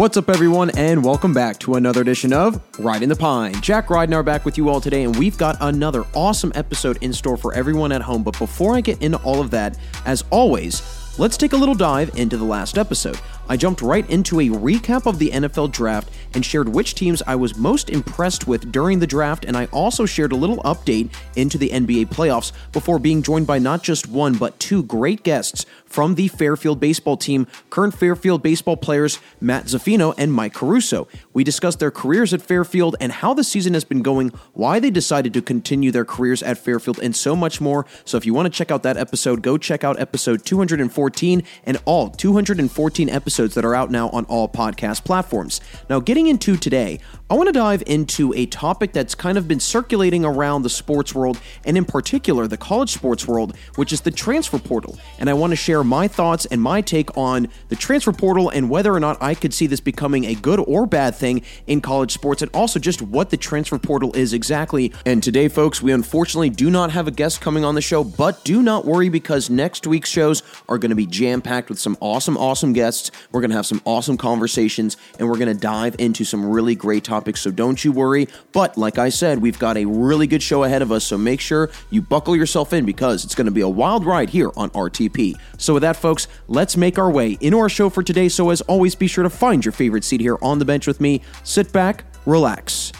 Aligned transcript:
What's 0.00 0.16
up, 0.16 0.30
everyone, 0.30 0.70
and 0.78 1.04
welcome 1.04 1.34
back 1.34 1.58
to 1.58 1.74
another 1.74 2.00
edition 2.00 2.32
of 2.32 2.58
Riding 2.78 3.10
the 3.10 3.16
Pine. 3.16 3.52
Jack 3.60 3.88
Ridenour 3.88 4.24
back 4.24 4.46
with 4.46 4.56
you 4.56 4.70
all 4.70 4.80
today, 4.80 5.02
and 5.02 5.14
we've 5.14 5.36
got 5.36 5.58
another 5.60 6.06
awesome 6.14 6.52
episode 6.54 6.96
in 7.02 7.12
store 7.12 7.36
for 7.36 7.52
everyone 7.52 7.92
at 7.92 8.00
home. 8.00 8.22
But 8.22 8.38
before 8.38 8.74
I 8.74 8.80
get 8.80 9.02
into 9.02 9.18
all 9.18 9.42
of 9.42 9.50
that, 9.50 9.76
as 10.06 10.24
always, 10.30 10.82
let's 11.18 11.36
take 11.36 11.52
a 11.52 11.56
little 11.58 11.74
dive 11.74 12.16
into 12.16 12.38
the 12.38 12.44
last 12.44 12.78
episode. 12.78 13.20
I 13.50 13.58
jumped 13.58 13.82
right 13.82 14.08
into 14.08 14.40
a 14.40 14.48
recap 14.48 15.04
of 15.04 15.18
the 15.18 15.32
NFL 15.32 15.70
draft 15.70 16.08
and 16.34 16.44
shared 16.44 16.68
which 16.68 16.94
teams 16.94 17.22
I 17.26 17.34
was 17.34 17.56
most 17.56 17.90
impressed 17.90 18.46
with 18.46 18.70
during 18.72 18.98
the 18.98 19.06
draft, 19.06 19.44
and 19.44 19.56
I 19.56 19.66
also 19.66 20.06
shared 20.06 20.32
a 20.32 20.36
little 20.36 20.58
update 20.58 21.10
into 21.36 21.58
the 21.58 21.70
NBA 21.70 22.06
playoffs 22.06 22.52
before 22.72 22.98
being 22.98 23.22
joined 23.22 23.46
by 23.46 23.58
not 23.58 23.82
just 23.82 24.08
one, 24.08 24.34
but 24.34 24.58
two 24.58 24.82
great 24.82 25.22
guests 25.22 25.66
from 25.90 26.14
the 26.14 26.28
Fairfield 26.28 26.78
baseball 26.78 27.16
team, 27.16 27.46
current 27.68 27.94
Fairfield 27.94 28.42
baseball 28.42 28.76
players 28.76 29.18
Matt 29.40 29.64
Zaffino 29.64 30.14
and 30.16 30.32
Mike 30.32 30.54
Caruso. 30.54 31.08
We 31.32 31.42
discussed 31.42 31.80
their 31.80 31.90
careers 31.90 32.32
at 32.32 32.42
Fairfield 32.42 32.94
and 33.00 33.10
how 33.10 33.34
the 33.34 33.42
season 33.42 33.74
has 33.74 33.84
been 33.84 34.02
going, 34.02 34.32
why 34.52 34.78
they 34.78 34.90
decided 34.90 35.34
to 35.34 35.42
continue 35.42 35.90
their 35.90 36.04
careers 36.04 36.42
at 36.42 36.58
Fairfield, 36.58 37.00
and 37.00 37.14
so 37.14 37.34
much 37.34 37.60
more. 37.60 37.86
So 38.04 38.16
if 38.16 38.24
you 38.24 38.32
want 38.32 38.46
to 38.46 38.56
check 38.56 38.70
out 38.70 38.82
that 38.84 38.96
episode, 38.96 39.42
go 39.42 39.58
check 39.58 39.82
out 39.82 39.98
episode 39.98 40.44
214 40.44 41.42
and 41.64 41.78
all 41.84 42.10
214 42.10 43.08
episodes 43.08 43.54
that 43.54 43.64
are 43.64 43.74
out 43.74 43.90
now 43.90 44.10
on 44.10 44.24
all 44.26 44.48
podcast 44.48 45.04
platforms. 45.04 45.60
Now, 45.88 45.98
getting 45.98 46.19
into 46.26 46.56
today, 46.56 47.00
I 47.30 47.34
want 47.34 47.46
to 47.46 47.52
dive 47.52 47.84
into 47.86 48.34
a 48.34 48.46
topic 48.46 48.92
that's 48.92 49.14
kind 49.14 49.38
of 49.38 49.46
been 49.46 49.60
circulating 49.60 50.24
around 50.24 50.62
the 50.62 50.68
sports 50.68 51.14
world, 51.14 51.40
and 51.64 51.76
in 51.76 51.84
particular, 51.84 52.48
the 52.48 52.56
college 52.56 52.90
sports 52.90 53.28
world, 53.28 53.56
which 53.76 53.92
is 53.92 54.00
the 54.00 54.10
transfer 54.10 54.58
portal. 54.58 54.98
And 55.20 55.30
I 55.30 55.34
want 55.34 55.52
to 55.52 55.56
share 55.56 55.84
my 55.84 56.08
thoughts 56.08 56.44
and 56.46 56.60
my 56.60 56.80
take 56.80 57.16
on 57.16 57.46
the 57.68 57.76
transfer 57.76 58.12
portal 58.12 58.48
and 58.48 58.68
whether 58.68 58.92
or 58.92 58.98
not 58.98 59.16
I 59.22 59.34
could 59.34 59.54
see 59.54 59.68
this 59.68 59.78
becoming 59.78 60.24
a 60.24 60.34
good 60.34 60.58
or 60.58 60.86
bad 60.86 61.14
thing 61.14 61.42
in 61.68 61.80
college 61.80 62.10
sports, 62.12 62.42
and 62.42 62.50
also 62.52 62.80
just 62.80 63.00
what 63.00 63.30
the 63.30 63.36
transfer 63.36 63.78
portal 63.78 64.12
is 64.16 64.32
exactly. 64.32 64.92
And 65.06 65.22
today, 65.22 65.46
folks, 65.46 65.80
we 65.80 65.92
unfortunately 65.92 66.50
do 66.50 66.68
not 66.68 66.90
have 66.90 67.06
a 67.06 67.12
guest 67.12 67.40
coming 67.40 67.64
on 67.64 67.76
the 67.76 67.80
show, 67.80 68.02
but 68.02 68.44
do 68.44 68.60
not 68.60 68.84
worry 68.84 69.08
because 69.08 69.48
next 69.48 69.86
week's 69.86 70.10
shows 70.10 70.42
are 70.68 70.78
going 70.78 70.90
to 70.90 70.96
be 70.96 71.06
jam 71.06 71.42
packed 71.42 71.68
with 71.68 71.78
some 71.78 71.96
awesome, 72.00 72.36
awesome 72.36 72.72
guests. 72.72 73.12
We're 73.30 73.40
going 73.40 73.50
to 73.50 73.56
have 73.56 73.66
some 73.66 73.80
awesome 73.84 74.16
conversations, 74.16 74.96
and 75.18 75.28
we're 75.28 75.38
going 75.38 75.54
to 75.54 75.60
dive 75.60 75.94
into 76.00 76.09
some 76.24 76.44
really 76.44 76.74
great 76.74 77.04
topics, 77.04 77.40
so 77.40 77.50
don't 77.50 77.84
you 77.84 77.92
worry. 77.92 78.28
But 78.52 78.76
like 78.76 78.98
I 78.98 79.08
said, 79.08 79.38
we've 79.38 79.58
got 79.58 79.76
a 79.76 79.84
really 79.84 80.26
good 80.26 80.42
show 80.42 80.64
ahead 80.64 80.82
of 80.82 80.92
us, 80.92 81.04
so 81.04 81.16
make 81.18 81.40
sure 81.40 81.70
you 81.90 82.02
buckle 82.02 82.36
yourself 82.36 82.72
in 82.72 82.84
because 82.84 83.24
it's 83.24 83.34
going 83.34 83.46
to 83.46 83.50
be 83.50 83.60
a 83.60 83.68
wild 83.68 84.04
ride 84.04 84.30
here 84.30 84.50
on 84.56 84.70
RTP. 84.70 85.34
So 85.58 85.74
with 85.74 85.82
that, 85.82 85.96
folks, 85.96 86.28
let's 86.48 86.76
make 86.76 86.98
our 86.98 87.10
way 87.10 87.38
into 87.40 87.58
our 87.58 87.68
show 87.68 87.90
for 87.90 88.02
today. 88.02 88.28
So 88.28 88.50
as 88.50 88.60
always, 88.62 88.94
be 88.94 89.06
sure 89.06 89.24
to 89.24 89.30
find 89.30 89.64
your 89.64 89.72
favorite 89.72 90.04
seat 90.04 90.20
here 90.20 90.38
on 90.42 90.58
the 90.58 90.64
bench 90.64 90.86
with 90.86 91.00
me, 91.00 91.22
sit 91.44 91.72
back, 91.72 92.04
relax, 92.26 92.92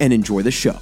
and 0.00 0.12
enjoy 0.12 0.42
the 0.42 0.50
show. 0.50 0.78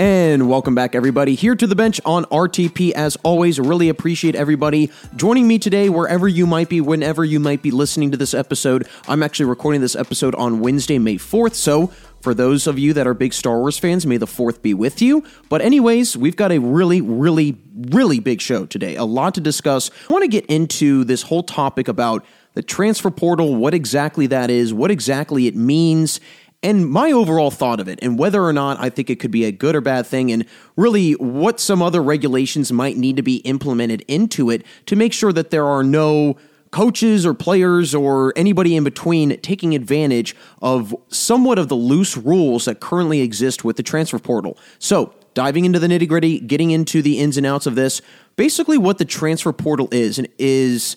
And 0.00 0.48
welcome 0.48 0.74
back, 0.74 0.94
everybody, 0.94 1.34
here 1.34 1.54
to 1.54 1.66
the 1.66 1.76
bench 1.76 2.00
on 2.06 2.24
RTP. 2.24 2.92
As 2.92 3.16
always, 3.16 3.60
really 3.60 3.90
appreciate 3.90 4.34
everybody 4.34 4.90
joining 5.14 5.46
me 5.46 5.58
today, 5.58 5.90
wherever 5.90 6.26
you 6.26 6.46
might 6.46 6.70
be, 6.70 6.80
whenever 6.80 7.22
you 7.22 7.38
might 7.38 7.60
be 7.60 7.70
listening 7.70 8.10
to 8.12 8.16
this 8.16 8.32
episode. 8.32 8.88
I'm 9.08 9.22
actually 9.22 9.44
recording 9.44 9.82
this 9.82 9.94
episode 9.94 10.34
on 10.36 10.60
Wednesday, 10.60 10.98
May 10.98 11.16
4th. 11.16 11.54
So, 11.54 11.88
for 12.22 12.32
those 12.32 12.66
of 12.66 12.78
you 12.78 12.94
that 12.94 13.06
are 13.06 13.12
big 13.12 13.34
Star 13.34 13.58
Wars 13.58 13.78
fans, 13.78 14.06
may 14.06 14.16
the 14.16 14.24
4th 14.24 14.62
be 14.62 14.72
with 14.72 15.02
you. 15.02 15.22
But, 15.50 15.60
anyways, 15.60 16.16
we've 16.16 16.34
got 16.34 16.50
a 16.50 16.56
really, 16.56 17.02
really, 17.02 17.58
really 17.74 18.20
big 18.20 18.40
show 18.40 18.64
today. 18.64 18.96
A 18.96 19.04
lot 19.04 19.34
to 19.34 19.42
discuss. 19.42 19.90
I 20.08 20.14
want 20.14 20.22
to 20.22 20.28
get 20.28 20.46
into 20.46 21.04
this 21.04 21.20
whole 21.20 21.42
topic 21.42 21.88
about 21.88 22.24
the 22.54 22.62
transfer 22.62 23.10
portal, 23.10 23.54
what 23.54 23.74
exactly 23.74 24.26
that 24.28 24.50
is, 24.50 24.74
what 24.74 24.90
exactly 24.90 25.46
it 25.46 25.54
means, 25.54 26.20
and 26.62 26.88
my 26.88 27.10
overall 27.10 27.50
thought 27.50 27.80
of 27.80 27.88
it, 27.88 27.98
and 28.02 28.18
whether 28.18 28.42
or 28.42 28.52
not 28.52 28.78
I 28.78 28.90
think 28.90 29.08
it 29.08 29.16
could 29.16 29.30
be 29.30 29.44
a 29.44 29.52
good 29.52 29.74
or 29.74 29.80
bad 29.80 30.06
thing, 30.06 30.30
and 30.30 30.44
really 30.76 31.12
what 31.12 31.58
some 31.58 31.80
other 31.80 32.02
regulations 32.02 32.70
might 32.70 32.96
need 32.96 33.16
to 33.16 33.22
be 33.22 33.36
implemented 33.38 34.04
into 34.08 34.50
it 34.50 34.64
to 34.86 34.96
make 34.96 35.12
sure 35.12 35.32
that 35.32 35.50
there 35.50 35.66
are 35.66 35.82
no 35.82 36.36
coaches 36.70 37.26
or 37.26 37.34
players 37.34 37.94
or 37.94 38.32
anybody 38.36 38.76
in 38.76 38.84
between 38.84 39.40
taking 39.40 39.74
advantage 39.74 40.36
of 40.62 40.94
somewhat 41.08 41.58
of 41.58 41.68
the 41.68 41.74
loose 41.74 42.16
rules 42.16 42.66
that 42.66 42.78
currently 42.78 43.20
exist 43.20 43.64
with 43.64 43.76
the 43.76 43.82
transfer 43.82 44.18
portal. 44.18 44.56
So, 44.78 45.14
diving 45.34 45.64
into 45.64 45.78
the 45.78 45.86
nitty 45.86 46.08
gritty, 46.08 46.40
getting 46.40 46.70
into 46.72 47.02
the 47.02 47.18
ins 47.18 47.36
and 47.36 47.46
outs 47.46 47.66
of 47.66 47.74
this, 47.74 48.02
basically 48.36 48.78
what 48.78 48.98
the 48.98 49.04
transfer 49.04 49.52
portal 49.52 49.88
is, 49.90 50.18
and 50.18 50.28
is 50.38 50.96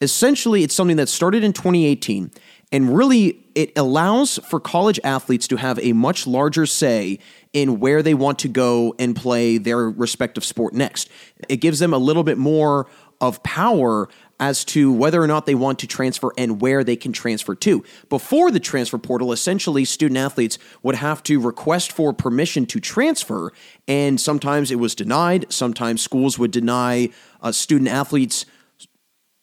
essentially 0.00 0.62
it's 0.64 0.74
something 0.74 0.96
that 0.96 1.08
started 1.08 1.44
in 1.44 1.52
2018 1.52 2.30
and 2.74 2.96
really, 2.96 3.38
it 3.54 3.70
allows 3.76 4.38
for 4.38 4.58
college 4.58 4.98
athletes 5.04 5.46
to 5.46 5.56
have 5.56 5.78
a 5.78 5.92
much 5.92 6.26
larger 6.26 6.66
say 6.66 7.20
in 7.52 7.78
where 7.78 8.02
they 8.02 8.14
want 8.14 8.40
to 8.40 8.48
go 8.48 8.96
and 8.98 9.14
play 9.14 9.58
their 9.58 9.88
respective 9.88 10.44
sport 10.44 10.74
next. 10.74 11.08
It 11.48 11.58
gives 11.58 11.78
them 11.78 11.94
a 11.94 11.98
little 11.98 12.24
bit 12.24 12.36
more 12.36 12.88
of 13.20 13.40
power 13.44 14.08
as 14.40 14.64
to 14.64 14.92
whether 14.92 15.22
or 15.22 15.28
not 15.28 15.46
they 15.46 15.54
want 15.54 15.78
to 15.78 15.86
transfer 15.86 16.32
and 16.36 16.60
where 16.60 16.82
they 16.82 16.96
can 16.96 17.12
transfer 17.12 17.54
to. 17.54 17.84
Before 18.08 18.50
the 18.50 18.58
transfer 18.58 18.98
portal, 18.98 19.30
essentially, 19.30 19.84
student 19.84 20.18
athletes 20.18 20.58
would 20.82 20.96
have 20.96 21.22
to 21.22 21.38
request 21.38 21.92
for 21.92 22.12
permission 22.12 22.66
to 22.66 22.80
transfer, 22.80 23.52
and 23.86 24.20
sometimes 24.20 24.72
it 24.72 24.80
was 24.80 24.96
denied. 24.96 25.46
Sometimes 25.48 26.02
schools 26.02 26.40
would 26.40 26.50
deny 26.50 27.10
uh, 27.40 27.52
student 27.52 27.88
athletes 27.88 28.46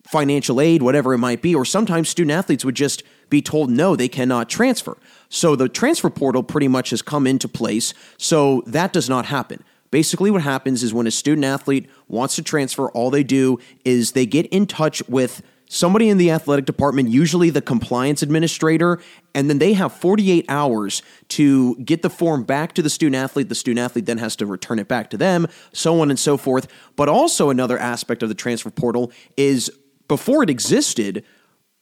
financial 0.05 0.59
aid, 0.59 0.81
whatever 0.81 1.13
it 1.13 1.19
might 1.19 1.41
be, 1.41 1.55
or 1.55 1.63
sometimes 1.63 2.09
student 2.09 2.37
athletes 2.37 2.65
would 2.65 2.75
just 2.75 3.03
be 3.31 3.41
told 3.41 3.71
no, 3.71 3.95
they 3.95 4.07
cannot 4.07 4.47
transfer. 4.47 4.95
So 5.29 5.55
the 5.55 5.67
transfer 5.67 6.11
portal 6.11 6.43
pretty 6.43 6.67
much 6.67 6.91
has 6.91 7.01
come 7.01 7.25
into 7.25 7.47
place, 7.47 7.95
so 8.17 8.61
that 8.67 8.93
does 8.93 9.09
not 9.09 9.25
happen. 9.25 9.63
Basically, 9.89 10.29
what 10.29 10.43
happens 10.43 10.83
is 10.83 10.93
when 10.93 11.07
a 11.07 11.11
student 11.11 11.45
athlete 11.45 11.89
wants 12.07 12.35
to 12.35 12.43
transfer, 12.43 12.89
all 12.91 13.09
they 13.09 13.23
do 13.23 13.57
is 13.83 14.11
they 14.11 14.25
get 14.25 14.45
in 14.47 14.67
touch 14.67 15.01
with 15.09 15.41
somebody 15.67 16.09
in 16.09 16.17
the 16.17 16.29
athletic 16.29 16.65
department, 16.65 17.09
usually 17.09 17.49
the 17.49 17.61
compliance 17.61 18.21
administrator, 18.21 18.99
and 19.33 19.49
then 19.49 19.57
they 19.59 19.71
have 19.71 19.93
48 19.93 20.45
hours 20.49 21.01
to 21.29 21.77
get 21.77 22.01
the 22.01 22.09
form 22.09 22.43
back 22.43 22.73
to 22.73 22.81
the 22.81 22.89
student 22.89 23.15
athlete. 23.15 23.47
The 23.47 23.55
student 23.55 23.83
athlete 23.83 24.05
then 24.05 24.17
has 24.17 24.35
to 24.37 24.45
return 24.45 24.79
it 24.79 24.89
back 24.89 25.09
to 25.11 25.17
them, 25.17 25.47
so 25.71 26.01
on 26.01 26.09
and 26.09 26.19
so 26.19 26.35
forth. 26.35 26.67
But 26.97 27.07
also, 27.07 27.49
another 27.49 27.77
aspect 27.77 28.21
of 28.21 28.27
the 28.27 28.35
transfer 28.35 28.69
portal 28.69 29.13
is 29.37 29.71
before 30.09 30.43
it 30.43 30.49
existed, 30.49 31.23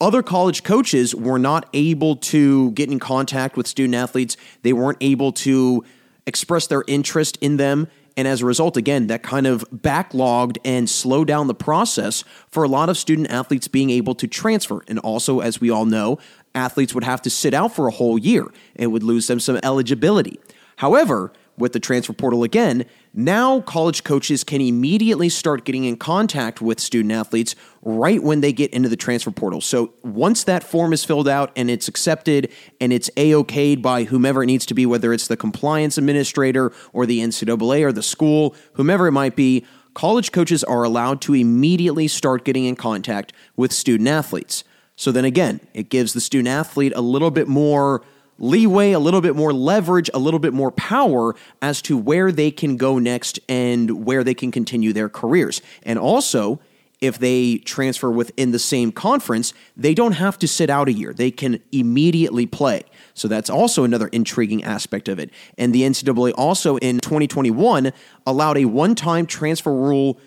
other 0.01 0.23
college 0.23 0.63
coaches 0.63 1.13
were 1.13 1.39
not 1.39 1.67
able 1.73 2.15
to 2.15 2.71
get 2.71 2.89
in 2.89 2.99
contact 2.99 3.57
with 3.57 3.67
student 3.67 3.95
athletes. 3.95 4.37
They 4.61 4.73
weren't 4.73 4.97
able 5.01 5.31
to 5.33 5.83
express 6.25 6.67
their 6.67 6.83
interest 6.87 7.37
in 7.41 7.57
them. 7.57 7.87
And 8.15 8.27
as 8.27 8.41
a 8.41 8.45
result, 8.45 8.75
again, 8.75 9.07
that 9.07 9.23
kind 9.23 9.47
of 9.47 9.63
backlogged 9.71 10.57
and 10.65 10.89
slowed 10.89 11.27
down 11.27 11.47
the 11.47 11.55
process 11.55 12.23
for 12.49 12.63
a 12.63 12.67
lot 12.67 12.89
of 12.89 12.97
student 12.97 13.29
athletes 13.29 13.67
being 13.67 13.89
able 13.89 14.15
to 14.15 14.27
transfer. 14.27 14.83
And 14.87 14.99
also, 14.99 15.39
as 15.39 15.61
we 15.61 15.69
all 15.69 15.85
know, 15.85 16.19
athletes 16.53 16.93
would 16.93 17.03
have 17.03 17.21
to 17.23 17.29
sit 17.29 17.53
out 17.53 17.73
for 17.75 17.87
a 17.87 17.91
whole 17.91 18.17
year 18.17 18.47
and 18.75 18.91
would 18.91 19.03
lose 19.03 19.27
them 19.27 19.39
some 19.39 19.59
eligibility. 19.63 20.39
However, 20.77 21.31
with 21.59 21.74
the 21.74 21.80
transfer 21.80 22.14
portal 22.14 22.44
again, 22.44 22.86
now 23.14 23.62
college 23.62 24.03
coaches 24.03 24.44
can 24.44 24.62
immediately 24.62 25.30
start 25.30 25.66
getting 25.66 25.84
in 25.84 25.97
contact 25.97 26.62
with 26.62 26.79
student 26.79 27.11
athletes 27.11 27.56
right 27.82 28.23
when 28.23 28.41
they 28.41 28.53
get 28.53 28.72
into 28.72 28.90
the 28.90 28.96
transfer 28.96 29.32
portal. 29.32 29.61
So 29.61 29.94
once 30.03 30.44
that 30.46 30.64
form 30.64 30.94
is 30.94 31.06
filled 31.06 31.28
out 31.28 31.52
and 31.56 31.70
it's 31.70 31.88
accepted 31.88 32.52
and 32.79 32.91
it's 32.94 33.09
A-OK'd 33.17 33.82
by 33.82 34.06
whomever 34.06 34.44
it 34.44 34.47
needs 34.47 34.66
to 34.67 34.73
be, 34.73 34.85
whether 34.85 35.14
it's 35.14 35.28
the 35.28 35.38
compliance 35.38 35.97
administrator 35.97 36.72
or 36.94 37.06
the 37.06 37.20
NCAA 37.20 37.84
or 37.84 37.91
the 37.91 38.03
school, 38.03 38.55
whomever 38.73 39.08
it 39.08 39.12
might 39.12 39.35
be, 39.35 39.66
college 39.94 40.32
coaches 40.32 40.64
are 40.64 40.84
allowed 40.84 41.22
to 41.22 41.34
immediately 41.34 42.08
start 42.08 42.46
getting 42.46 42.66
in 42.66 42.76
contact 42.76 43.34
with 43.55 43.72
student 43.72 44.08
athletes. 44.08 44.64
So 44.96 45.12
then 45.12 45.26
again, 45.26 45.62
it 45.73 45.90
gives 45.90 46.14
the 46.14 46.22
student 46.22 46.50
athlete 46.50 46.94
a 46.96 47.02
little 47.02 47.32
bit 47.32 47.47
more 47.47 48.03
leeway, 48.40 48.91
a 48.91 49.00
little 49.00 49.22
bit 49.22 49.36
more 49.36 49.53
leverage, 49.53 50.09
a 50.14 50.20
little 50.20 50.40
bit 50.40 50.53
more 50.53 50.72
power 50.72 51.36
as 51.62 51.82
to 51.84 51.97
where 51.97 52.32
they 52.32 52.52
can 52.52 52.78
go 52.78 52.97
next 52.97 53.40
and 53.47 54.06
where 54.06 54.24
they 54.24 54.34
can 54.34 54.52
continue 54.52 54.94
their 54.94 55.09
careers. 55.09 55.62
And 55.84 56.00
also, 56.00 56.59
if 57.02 57.18
they 57.18 57.58
transfer 57.59 58.12
within 58.12 58.52
the 58.52 58.59
same 58.59 58.91
conference, 58.91 59.53
they 59.78 59.94
don't 59.94 60.14
have 60.14 60.38
to 60.40 60.47
sit 60.47 60.70
out 60.70 60.90
a 60.90 60.94
year. 60.94 61.14
They 61.14 61.32
can 61.32 61.62
immediately 61.72 62.46
play. 62.46 62.84
So 63.14 63.28
that's 63.28 63.50
also 63.50 63.84
another 63.84 64.08
intriguing 64.08 64.64
aspect 64.64 65.08
of 65.08 65.18
it. 65.18 65.30
And 65.58 65.74
the 65.74 65.84
NCAA 65.84 66.34
also 66.36 66.78
in 66.78 67.00
2021 67.00 67.94
allowed 68.26 68.58
a 68.58 68.66
one 68.66 68.96
time 68.96 69.26
transfer 69.26 69.74
rule 69.74 70.20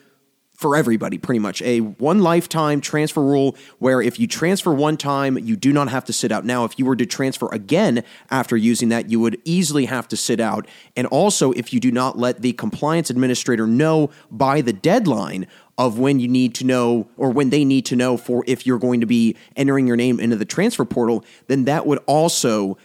for 0.62 0.76
everybody, 0.76 1.19
pretty 1.19 1.41
much. 1.41 1.61
A 1.61 1.81
one 1.81 2.23
lifetime 2.23 2.81
transfer 2.81 3.20
rule 3.20 3.56
where 3.81 4.00
if 4.00 4.19
you 4.19 4.26
transfer 4.26 4.73
one 4.73 4.97
time, 4.97 5.37
you 5.37 5.56
do 5.56 5.73
not 5.73 5.91
have 5.91 6.05
to 6.06 6.12
sit 6.12 6.32
out. 6.32 6.47
Now, 6.47 6.64
if 6.64 6.79
you 6.79 6.87
were 6.87 6.97
to 6.97 7.05
transfer 7.05 7.49
again 7.53 8.05
after 8.31 8.56
using 8.56 8.88
that, 8.88 9.11
you 9.11 9.20
would 9.20 9.38
easily 9.44 9.85
have 9.87 10.09
to 10.09 10.17
sit 10.17 10.41
out. 10.41 10.67
And 10.97 11.06
also, 11.09 11.53
if 11.53 11.75
you 11.75 11.81
do 11.81 11.91
not 11.91 12.17
let 12.17 12.41
the 12.41 12.55
compliance 12.55 13.11
administrator 13.11 13.67
know 13.67 14.11
by 14.31 14.62
the 14.62 14.73
deadline 14.73 15.47
of 15.76 15.99
when 15.99 16.20
you 16.20 16.29
need 16.29 16.55
to 16.55 16.64
know 16.64 17.09
or 17.17 17.31
when 17.31 17.50
they 17.50 17.64
need 17.64 17.85
to 17.87 17.97
know 17.97 18.17
for 18.17 18.44
if 18.47 18.67
you're 18.67 18.79
going 18.79 19.00
to 19.00 19.06
be 19.06 19.37
entering 19.56 19.87
your 19.87 19.97
name 19.97 20.20
into 20.20 20.37
the 20.37 20.44
transfer 20.44 20.85
portal, 20.85 21.25
then 21.49 21.64
that 21.64 21.87
would 21.87 21.99
also 22.06 22.79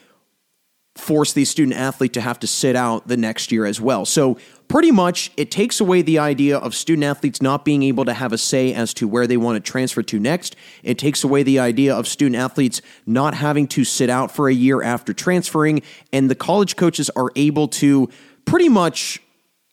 force 0.96 1.34
the 1.34 1.46
student 1.46 1.78
athlete 1.78 2.14
to 2.14 2.22
have 2.22 2.40
to 2.40 2.48
sit 2.48 2.76
out 2.76 3.08
the 3.08 3.18
next 3.18 3.52
year 3.52 3.66
as 3.66 3.80
well. 3.80 4.06
So, 4.06 4.38
pretty 4.68 4.92
much, 4.92 5.31
it 5.38 5.52
takes 5.52 5.80
away 5.80 6.02
the 6.02 6.19
idea 6.19 6.58
of 6.58 6.75
student 6.75 7.06
athletes 7.06 7.42
not 7.42 7.64
being 7.64 7.84
able 7.84 8.06
to 8.06 8.14
have 8.14 8.34
a 8.34 8.38
say 8.38 8.74
as 8.74 8.94
to 8.96 9.08
where 9.08 9.28
they 9.28 9.38
want 9.38 9.56
to 9.64 9.72
transfer 9.72 10.04
to 10.04 10.19
next. 10.19 10.56
It 10.84 10.98
takes 10.98 11.24
away 11.24 11.44
the 11.44 11.60
idea 11.60 11.96
of 11.96 12.08
student 12.08 12.36
athletes 12.36 12.81
not 13.06 13.34
having 13.34 13.68
to 13.69 13.84
sit 13.84 14.10
out 14.10 14.31
for 14.31 14.50
a 14.50 14.54
year 14.54 14.84
after 14.84 15.14
transferring, 15.14 15.81
and 16.12 16.30
the 16.30 16.36
college 16.36 16.75
coaches 16.75 17.10
are 17.16 17.31
able 17.36 17.68
to 17.69 18.10
pretty 18.46 18.69
much 18.69 19.22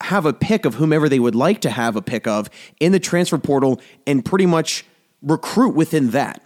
have 0.03 0.27
a 0.27 0.33
pick 0.33 0.65
of 0.65 0.75
whomever 0.75 1.09
they 1.09 1.19
would 1.19 1.35
like 1.35 1.61
to 1.63 1.71
have 1.71 1.97
a 1.97 2.03
pick 2.03 2.27
of 2.27 2.51
in 2.81 2.93
the 2.93 3.01
transfer 3.01 3.39
portal 3.39 3.81
and 4.07 4.25
pretty 4.25 4.47
much 4.47 4.85
recruit 5.23 5.75
within 5.75 6.11
that. 6.11 6.44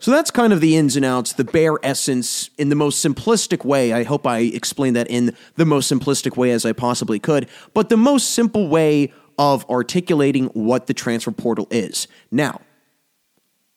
So 0.00 0.10
that's 0.10 0.30
kind 0.30 0.52
of 0.54 0.62
the 0.62 0.76
ins 0.76 0.96
and 0.96 1.04
outs, 1.04 1.34
the 1.34 1.44
bare 1.44 1.76
essence 1.82 2.48
in 2.56 2.70
the 2.70 2.74
most 2.74 3.04
simplistic 3.04 3.66
way. 3.66 3.92
I 3.92 4.02
hope 4.02 4.26
I 4.26 4.38
explained 4.38 4.96
that 4.96 5.08
in 5.10 5.36
the 5.56 5.66
most 5.66 5.92
simplistic 5.92 6.38
way 6.38 6.52
as 6.52 6.64
I 6.64 6.72
possibly 6.72 7.18
could, 7.18 7.48
but 7.74 7.90
the 7.90 7.98
most 7.98 8.30
simple 8.30 8.68
way 8.68 9.12
of 9.38 9.68
articulating 9.68 10.46
what 10.46 10.86
the 10.86 10.94
transfer 10.94 11.30
portal 11.30 11.68
is. 11.70 12.08
Now, 12.30 12.62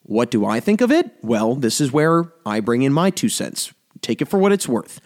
what 0.03 0.31
do 0.31 0.45
I 0.45 0.61
think 0.61 0.79
of 0.79 0.91
it? 0.91 1.11
Well, 1.21 1.55
this 1.55 1.81
is 1.81 1.91
where 1.91 2.31
I 2.45 2.61
bring 2.61 2.83
in 2.83 2.93
my 2.93 3.09
two 3.09 3.29
cents. 3.29 3.73
Take 4.01 4.21
it 4.21 4.29
for 4.29 4.37
what 4.37 4.53
it's 4.53 4.67
worth. 4.67 5.01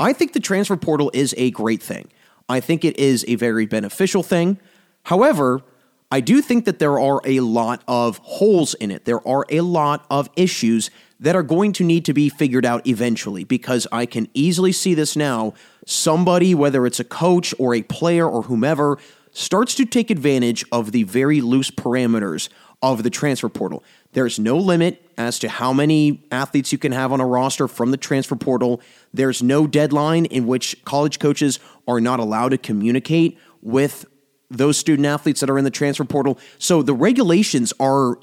I 0.00 0.12
think 0.12 0.32
the 0.32 0.40
transfer 0.40 0.76
portal 0.76 1.12
is 1.14 1.32
a 1.38 1.52
great 1.52 1.82
thing. 1.82 2.08
I 2.48 2.58
think 2.58 2.84
it 2.84 2.98
is 2.98 3.24
a 3.28 3.36
very 3.36 3.66
beneficial 3.66 4.24
thing. 4.24 4.58
However, 5.04 5.62
I 6.10 6.20
do 6.20 6.40
think 6.40 6.66
that 6.66 6.78
there 6.78 7.00
are 7.00 7.20
a 7.24 7.40
lot 7.40 7.82
of 7.88 8.18
holes 8.18 8.74
in 8.74 8.90
it. 8.90 9.04
There 9.04 9.26
are 9.26 9.44
a 9.48 9.60
lot 9.62 10.06
of 10.08 10.30
issues 10.36 10.90
that 11.18 11.34
are 11.34 11.42
going 11.42 11.72
to 11.72 11.84
need 11.84 12.04
to 12.04 12.12
be 12.12 12.28
figured 12.28 12.64
out 12.64 12.86
eventually 12.86 13.42
because 13.42 13.86
I 13.90 14.06
can 14.06 14.28
easily 14.32 14.70
see 14.70 14.94
this 14.94 15.16
now. 15.16 15.54
Somebody, 15.84 16.54
whether 16.54 16.86
it's 16.86 17.00
a 17.00 17.04
coach 17.04 17.54
or 17.58 17.74
a 17.74 17.82
player 17.82 18.28
or 18.28 18.42
whomever, 18.42 18.98
starts 19.32 19.74
to 19.74 19.84
take 19.84 20.10
advantage 20.10 20.64
of 20.70 20.92
the 20.92 21.02
very 21.02 21.40
loose 21.40 21.70
parameters 21.70 22.48
of 22.82 23.02
the 23.02 23.10
transfer 23.10 23.48
portal. 23.48 23.82
There's 24.12 24.38
no 24.38 24.56
limit 24.56 25.02
as 25.18 25.38
to 25.40 25.48
how 25.48 25.72
many 25.72 26.22
athletes 26.30 26.70
you 26.72 26.78
can 26.78 26.92
have 26.92 27.12
on 27.12 27.20
a 27.20 27.26
roster 27.26 27.66
from 27.66 27.90
the 27.90 27.96
transfer 27.96 28.36
portal. 28.36 28.80
There's 29.12 29.42
no 29.42 29.66
deadline 29.66 30.26
in 30.26 30.46
which 30.46 30.84
college 30.84 31.18
coaches 31.18 31.58
are 31.88 32.00
not 32.00 32.20
allowed 32.20 32.50
to 32.50 32.58
communicate 32.58 33.38
with 33.60 34.06
those 34.50 34.76
student 34.76 35.06
athletes 35.06 35.40
that 35.40 35.50
are 35.50 35.58
in 35.58 35.64
the 35.64 35.70
transfer 35.70 36.04
portal. 36.04 36.38
So 36.58 36.82
the 36.82 36.94
regulations 36.94 37.72
are 37.80 38.18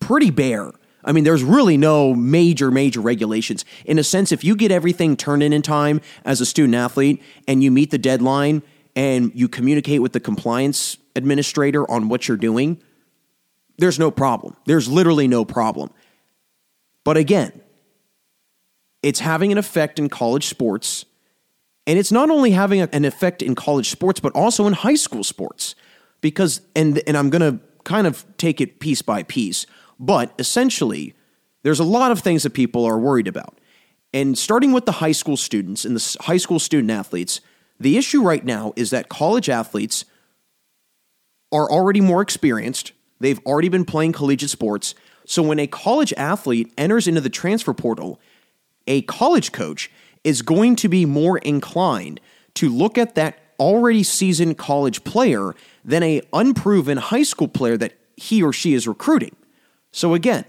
pretty 0.00 0.30
bare. 0.30 0.72
I 1.04 1.12
mean, 1.12 1.24
there's 1.24 1.44
really 1.44 1.76
no 1.76 2.14
major, 2.14 2.70
major 2.70 3.00
regulations. 3.00 3.64
In 3.84 3.98
a 3.98 4.04
sense, 4.04 4.32
if 4.32 4.42
you 4.42 4.56
get 4.56 4.72
everything 4.72 5.16
turned 5.16 5.42
in 5.42 5.52
in 5.52 5.62
time 5.62 6.00
as 6.24 6.40
a 6.40 6.46
student 6.46 6.74
athlete 6.74 7.22
and 7.46 7.62
you 7.62 7.70
meet 7.70 7.90
the 7.90 7.98
deadline 7.98 8.62
and 8.96 9.30
you 9.34 9.48
communicate 9.48 10.02
with 10.02 10.12
the 10.12 10.20
compliance 10.20 10.96
administrator 11.14 11.88
on 11.88 12.08
what 12.08 12.26
you're 12.26 12.36
doing, 12.36 12.82
there's 13.78 13.98
no 13.98 14.10
problem. 14.10 14.56
There's 14.66 14.88
literally 14.88 15.28
no 15.28 15.44
problem. 15.44 15.90
But 17.04 17.16
again, 17.16 17.60
it's 19.02 19.20
having 19.20 19.52
an 19.52 19.58
effect 19.58 20.00
in 20.00 20.08
college 20.08 20.46
sports 20.46 21.04
and 21.86 21.98
it's 21.98 22.10
not 22.10 22.30
only 22.30 22.50
having 22.50 22.80
an 22.80 23.04
effect 23.04 23.42
in 23.42 23.54
college 23.54 23.90
sports, 23.90 24.20
but 24.20 24.32
also 24.34 24.66
in 24.66 24.72
high 24.72 24.94
school 24.94 25.22
sports. 25.22 25.74
Because, 26.20 26.60
and, 26.74 27.00
and 27.06 27.16
I'm 27.16 27.30
going 27.30 27.42
to 27.42 27.62
kind 27.84 28.06
of 28.06 28.24
take 28.36 28.60
it 28.60 28.80
piece 28.80 29.02
by 29.02 29.22
piece, 29.22 29.66
but 30.00 30.32
essentially, 30.38 31.14
there's 31.62 31.78
a 31.78 31.84
lot 31.84 32.10
of 32.10 32.20
things 32.20 32.42
that 32.42 32.50
people 32.50 32.84
are 32.84 32.98
worried 32.98 33.28
about. 33.28 33.58
And 34.12 34.36
starting 34.36 34.72
with 34.72 34.86
the 34.86 34.92
high 34.92 35.12
school 35.12 35.36
students 35.36 35.84
and 35.84 35.96
the 35.96 36.16
high 36.22 36.36
school 36.38 36.58
student 36.58 36.90
athletes, 36.90 37.40
the 37.78 37.96
issue 37.96 38.22
right 38.22 38.44
now 38.44 38.72
is 38.76 38.90
that 38.90 39.08
college 39.08 39.48
athletes 39.48 40.04
are 41.52 41.70
already 41.70 42.00
more 42.00 42.22
experienced. 42.22 42.92
They've 43.20 43.40
already 43.46 43.68
been 43.68 43.84
playing 43.84 44.12
collegiate 44.12 44.50
sports. 44.50 44.94
So 45.26 45.42
when 45.42 45.58
a 45.58 45.66
college 45.66 46.12
athlete 46.16 46.72
enters 46.78 47.06
into 47.06 47.20
the 47.20 47.30
transfer 47.30 47.74
portal, 47.74 48.20
a 48.86 49.02
college 49.02 49.52
coach 49.52 49.90
is 50.26 50.42
going 50.42 50.74
to 50.74 50.88
be 50.88 51.06
more 51.06 51.38
inclined 51.38 52.20
to 52.54 52.68
look 52.68 52.98
at 52.98 53.14
that 53.14 53.38
already 53.60 54.02
seasoned 54.02 54.58
college 54.58 55.04
player 55.04 55.54
than 55.84 56.02
a 56.02 56.20
unproven 56.32 56.98
high 56.98 57.22
school 57.22 57.46
player 57.46 57.76
that 57.76 57.92
he 58.16 58.42
or 58.42 58.52
she 58.52 58.74
is 58.74 58.88
recruiting. 58.88 59.36
So 59.92 60.14
again, 60.14 60.44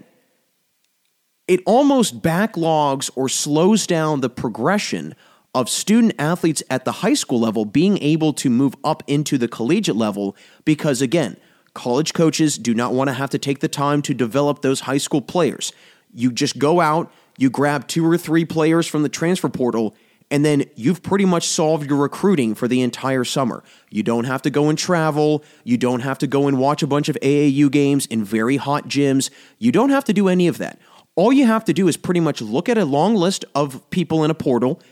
it 1.46 1.60
almost 1.64 2.20
backlogs 2.20 3.08
or 3.14 3.28
slows 3.28 3.86
down 3.86 4.20
the 4.20 4.28
progression 4.28 5.14
of 5.54 5.68
student 5.68 6.12
athletes 6.18 6.60
at 6.68 6.84
the 6.84 6.92
high 6.92 7.14
school 7.14 7.38
level 7.38 7.64
being 7.64 8.02
able 8.02 8.32
to 8.32 8.50
move 8.50 8.74
up 8.82 9.04
into 9.06 9.38
the 9.38 9.48
collegiate 9.48 9.96
level 9.96 10.36
because 10.64 11.00
again, 11.00 11.36
college 11.72 12.14
coaches 12.14 12.58
do 12.58 12.74
not 12.74 12.92
want 12.92 13.08
to 13.08 13.14
have 13.14 13.30
to 13.30 13.38
take 13.38 13.60
the 13.60 13.68
time 13.68 14.02
to 14.02 14.12
develop 14.12 14.60
those 14.60 14.80
high 14.80 14.98
school 14.98 15.22
players. 15.22 15.72
You 16.12 16.32
just 16.32 16.58
go 16.58 16.80
out, 16.80 17.12
you 17.38 17.48
grab 17.48 17.88
two 17.88 18.04
or 18.04 18.18
three 18.18 18.44
players 18.44 18.86
from 18.86 19.02
the 19.02 19.08
transfer 19.08 19.48
portal, 19.48 19.94
and 20.30 20.44
then 20.44 20.64
you've 20.74 21.02
pretty 21.02 21.24
much 21.24 21.46
solved 21.46 21.88
your 21.88 21.98
recruiting 21.98 22.54
for 22.54 22.68
the 22.68 22.82
entire 22.82 23.24
summer. 23.24 23.62
You 23.90 24.02
don't 24.02 24.24
have 24.24 24.42
to 24.42 24.50
go 24.50 24.68
and 24.68 24.76
travel. 24.76 25.42
You 25.64 25.78
don't 25.78 26.00
have 26.00 26.18
to 26.18 26.26
go 26.26 26.48
and 26.48 26.58
watch 26.58 26.82
a 26.82 26.86
bunch 26.86 27.08
of 27.08 27.16
AAU 27.22 27.70
games 27.70 28.04
in 28.06 28.24
very 28.24 28.58
hot 28.58 28.88
gyms. 28.88 29.30
You 29.58 29.72
don't 29.72 29.88
have 29.88 30.04
to 30.04 30.12
do 30.12 30.28
any 30.28 30.48
of 30.48 30.58
that. 30.58 30.78
All 31.14 31.32
you 31.32 31.46
have 31.46 31.64
to 31.64 31.72
do 31.72 31.88
is 31.88 31.96
pretty 31.96 32.20
much 32.20 32.42
look 32.42 32.68
at 32.68 32.76
a 32.76 32.84
long 32.84 33.14
list 33.14 33.44
of 33.54 33.88
people 33.90 34.22
in 34.24 34.30
a 34.30 34.34
portal, 34.34 34.82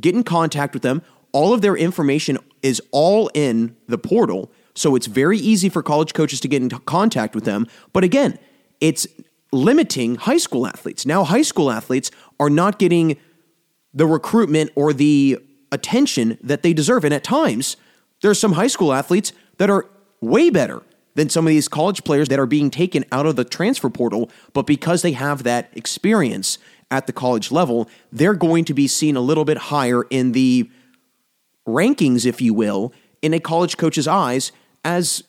get 0.00 0.14
in 0.14 0.24
contact 0.24 0.74
with 0.74 0.82
them. 0.82 1.02
All 1.32 1.54
of 1.54 1.62
their 1.62 1.76
information 1.76 2.38
is 2.62 2.82
all 2.90 3.30
in 3.32 3.76
the 3.86 3.98
portal. 3.98 4.52
So 4.74 4.94
it's 4.94 5.06
very 5.06 5.38
easy 5.38 5.68
for 5.68 5.82
college 5.82 6.12
coaches 6.12 6.40
to 6.40 6.48
get 6.48 6.62
in 6.62 6.68
contact 6.68 7.34
with 7.34 7.44
them. 7.44 7.66
But 7.92 8.04
again, 8.04 8.38
it's 8.80 9.06
limiting 9.56 10.16
high 10.16 10.36
school 10.36 10.66
athletes. 10.66 11.06
Now, 11.06 11.24
high 11.24 11.42
school 11.42 11.70
athletes 11.70 12.10
are 12.38 12.50
not 12.50 12.78
getting 12.78 13.16
the 13.92 14.06
recruitment 14.06 14.70
or 14.74 14.92
the 14.92 15.38
attention 15.72 16.38
that 16.42 16.62
they 16.62 16.72
deserve. 16.72 17.04
And 17.04 17.14
at 17.14 17.24
times, 17.24 17.76
there's 18.22 18.38
some 18.38 18.52
high 18.52 18.66
school 18.66 18.92
athletes 18.92 19.32
that 19.58 19.70
are 19.70 19.86
way 20.20 20.50
better 20.50 20.82
than 21.14 21.30
some 21.30 21.46
of 21.46 21.48
these 21.48 21.66
college 21.66 22.04
players 22.04 22.28
that 22.28 22.38
are 22.38 22.46
being 22.46 22.70
taken 22.70 23.04
out 23.10 23.26
of 23.26 23.36
the 23.36 23.44
transfer 23.44 23.88
portal. 23.88 24.30
But 24.52 24.66
because 24.66 25.02
they 25.02 25.12
have 25.12 25.42
that 25.44 25.70
experience 25.74 26.58
at 26.90 27.06
the 27.06 27.12
college 27.12 27.50
level, 27.50 27.88
they're 28.12 28.34
going 28.34 28.64
to 28.66 28.74
be 28.74 28.86
seen 28.86 29.16
a 29.16 29.20
little 29.20 29.44
bit 29.44 29.56
higher 29.56 30.02
in 30.10 30.32
the 30.32 30.70
rankings, 31.66 32.26
if 32.26 32.40
you 32.40 32.54
will, 32.54 32.92
in 33.22 33.32
a 33.34 33.40
college 33.40 33.76
coach's 33.76 34.06
eyes 34.06 34.52
as 34.84 35.24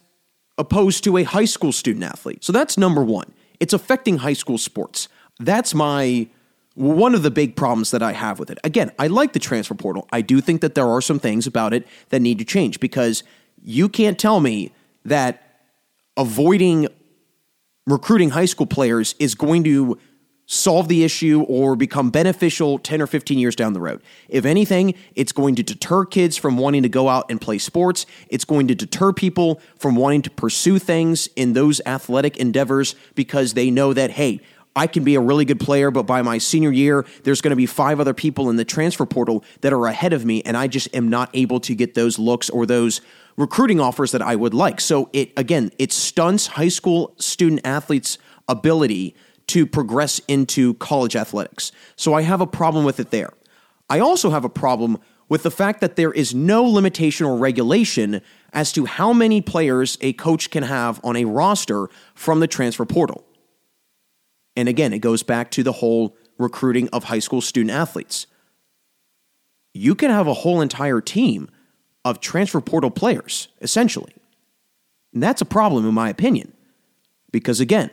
opposed 0.57 1.03
to 1.05 1.17
a 1.17 1.23
high 1.23 1.45
school 1.45 1.71
student 1.71 2.03
athlete. 2.03 2.43
So 2.43 2.51
that's 2.51 2.77
number 2.77 3.03
one. 3.03 3.33
It's 3.59 3.73
affecting 3.73 4.17
high 4.17 4.33
school 4.33 4.57
sports. 4.57 5.07
That's 5.39 5.73
my 5.73 6.27
one 6.75 7.15
of 7.15 7.23
the 7.23 7.31
big 7.31 7.55
problems 7.55 7.89
that 7.89 8.03
I 8.03 8.11
have 8.11 8.37
with 8.37 8.51
it. 8.51 8.59
Again, 8.63 8.91
I 8.99 9.07
like 9.07 9.33
the 9.33 9.39
transfer 9.39 9.73
portal. 9.73 10.07
I 10.11 10.21
do 10.21 10.41
think 10.41 10.61
that 10.61 10.75
there 10.75 10.87
are 10.87 11.01
some 11.01 11.17
things 11.17 11.47
about 11.47 11.73
it 11.73 11.87
that 12.09 12.21
need 12.21 12.37
to 12.37 12.45
change 12.45 12.79
because 12.79 13.23
you 13.63 13.89
can't 13.89 14.19
tell 14.19 14.39
me 14.39 14.71
that 15.03 15.61
avoiding 16.17 16.87
recruiting 17.87 18.29
high 18.29 18.45
school 18.45 18.67
players 18.67 19.15
is 19.17 19.33
going 19.33 19.63
to 19.63 19.97
solve 20.47 20.87
the 20.87 21.03
issue 21.03 21.43
or 21.47 21.75
become 21.75 22.09
beneficial 22.09 22.79
10 22.79 23.01
or 23.01 23.07
15 23.07 23.37
years 23.37 23.55
down 23.55 23.73
the 23.73 23.81
road. 23.81 24.01
If 24.29 24.45
anything, 24.45 24.95
it's 25.13 25.33
going 25.33 25.55
to 25.55 25.63
deter 25.63 26.05
kids 26.05 26.37
from 26.37 26.57
wanting 26.57 26.83
to 26.83 26.89
go 26.89 27.09
out 27.09 27.29
and 27.29 27.39
play 27.39 27.57
sports. 27.57 28.05
It's 28.29 28.45
going 28.45 28.67
to 28.69 28.75
deter 28.75 29.11
people 29.11 29.61
from 29.77 29.95
wanting 29.95 30.21
to 30.23 30.31
pursue 30.31 30.79
things 30.79 31.27
in 31.35 31.53
those 31.53 31.81
athletic 31.85 32.37
endeavors 32.37 32.95
because 33.13 33.53
they 33.53 33.69
know 33.69 33.93
that, 33.93 34.11
hey, 34.11 34.39
I 34.73 34.87
can 34.87 35.03
be 35.03 35.15
a 35.15 35.21
really 35.21 35.43
good 35.43 35.59
player, 35.59 35.91
but 35.91 36.03
by 36.03 36.21
my 36.21 36.37
senior 36.37 36.71
year, 36.71 37.05
there's 37.23 37.41
going 37.41 37.49
to 37.49 37.57
be 37.57 37.65
five 37.65 37.99
other 37.99 38.13
people 38.13 38.49
in 38.49 38.55
the 38.55 38.65
transfer 38.65 39.07
portal 39.07 39.43
that 39.61 39.73
are 39.73 39.87
ahead 39.87 40.13
of 40.13 40.23
me, 40.23 40.43
and 40.43 40.55
I 40.55 40.67
just 40.67 40.95
am 40.95 41.09
not 41.09 41.29
able 41.33 41.59
to 41.61 41.73
get 41.73 41.95
those 41.95 42.19
looks 42.19 42.49
or 42.49 42.65
those 42.67 43.01
recruiting 43.37 43.79
offers 43.79 44.11
that 44.11 44.21
I 44.21 44.35
would 44.35 44.53
like. 44.53 44.79
So 44.79 45.09
it 45.13 45.31
again, 45.35 45.71
it 45.79 45.91
stunts 45.91 46.47
high 46.47 46.67
school 46.69 47.15
student 47.17 47.61
athletes' 47.65 48.19
ability 48.47 49.15
to 49.47 49.65
progress 49.65 50.19
into 50.27 50.73
college 50.75 51.15
athletics. 51.15 51.71
So 51.95 52.13
I 52.13 52.21
have 52.21 52.41
a 52.41 52.47
problem 52.47 52.85
with 52.85 52.99
it 52.99 53.11
there. 53.11 53.31
I 53.89 53.99
also 53.99 54.29
have 54.29 54.45
a 54.45 54.49
problem 54.49 54.99
with 55.29 55.43
the 55.43 55.51
fact 55.51 55.81
that 55.81 55.95
there 55.95 56.11
is 56.11 56.33
no 56.33 56.63
limitation 56.63 57.25
or 57.25 57.37
regulation 57.37 58.21
as 58.53 58.71
to 58.73 58.85
how 58.85 59.13
many 59.13 59.41
players 59.41 59.97
a 60.01 60.13
coach 60.13 60.49
can 60.49 60.63
have 60.63 60.99
on 61.03 61.15
a 61.15 61.25
roster 61.25 61.89
from 62.15 62.39
the 62.39 62.47
transfer 62.47 62.85
portal. 62.85 63.25
And 64.55 64.67
again, 64.67 64.93
it 64.93 64.99
goes 64.99 65.23
back 65.23 65.51
to 65.51 65.63
the 65.63 65.73
whole 65.73 66.17
recruiting 66.37 66.89
of 66.89 67.05
high 67.05 67.19
school 67.19 67.41
student 67.41 67.71
athletes. 67.71 68.27
You 69.73 69.95
can 69.95 70.09
have 70.09 70.27
a 70.27 70.33
whole 70.33 70.61
entire 70.61 71.01
team 71.01 71.49
of 72.03 72.19
transfer 72.19 72.61
portal 72.61 72.89
players, 72.89 73.49
essentially. 73.61 74.13
And 75.13 75.21
that's 75.21 75.41
a 75.41 75.45
problem, 75.45 75.87
in 75.87 75.93
my 75.93 76.09
opinion, 76.09 76.53
because 77.31 77.59
again, 77.59 77.91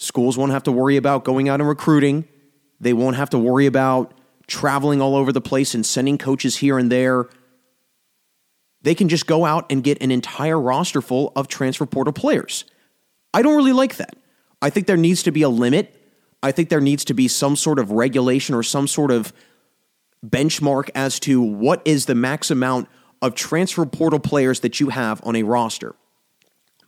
schools 0.00 0.38
won't 0.38 0.50
have 0.50 0.62
to 0.62 0.72
worry 0.72 0.96
about 0.96 1.24
going 1.24 1.48
out 1.48 1.60
and 1.60 1.68
recruiting. 1.68 2.26
They 2.80 2.94
won't 2.94 3.16
have 3.16 3.30
to 3.30 3.38
worry 3.38 3.66
about 3.66 4.14
traveling 4.46 5.02
all 5.02 5.14
over 5.14 5.30
the 5.30 5.42
place 5.42 5.74
and 5.74 5.84
sending 5.84 6.16
coaches 6.16 6.56
here 6.56 6.78
and 6.78 6.90
there. 6.90 7.28
They 8.80 8.94
can 8.94 9.10
just 9.10 9.26
go 9.26 9.44
out 9.44 9.70
and 9.70 9.84
get 9.84 10.02
an 10.02 10.10
entire 10.10 10.58
roster 10.58 11.02
full 11.02 11.32
of 11.36 11.48
transfer 11.48 11.84
portal 11.84 12.14
players. 12.14 12.64
I 13.34 13.42
don't 13.42 13.54
really 13.54 13.74
like 13.74 13.96
that. 13.96 14.16
I 14.62 14.70
think 14.70 14.86
there 14.86 14.96
needs 14.96 15.22
to 15.24 15.32
be 15.32 15.42
a 15.42 15.50
limit. 15.50 15.94
I 16.42 16.50
think 16.50 16.70
there 16.70 16.80
needs 16.80 17.04
to 17.04 17.14
be 17.14 17.28
some 17.28 17.54
sort 17.54 17.78
of 17.78 17.90
regulation 17.90 18.54
or 18.54 18.62
some 18.62 18.88
sort 18.88 19.10
of 19.10 19.34
benchmark 20.26 20.88
as 20.94 21.20
to 21.20 21.42
what 21.42 21.82
is 21.84 22.06
the 22.06 22.14
max 22.14 22.50
amount 22.50 22.88
of 23.20 23.34
transfer 23.34 23.84
portal 23.84 24.18
players 24.18 24.60
that 24.60 24.80
you 24.80 24.88
have 24.88 25.20
on 25.24 25.36
a 25.36 25.42
roster. 25.42 25.94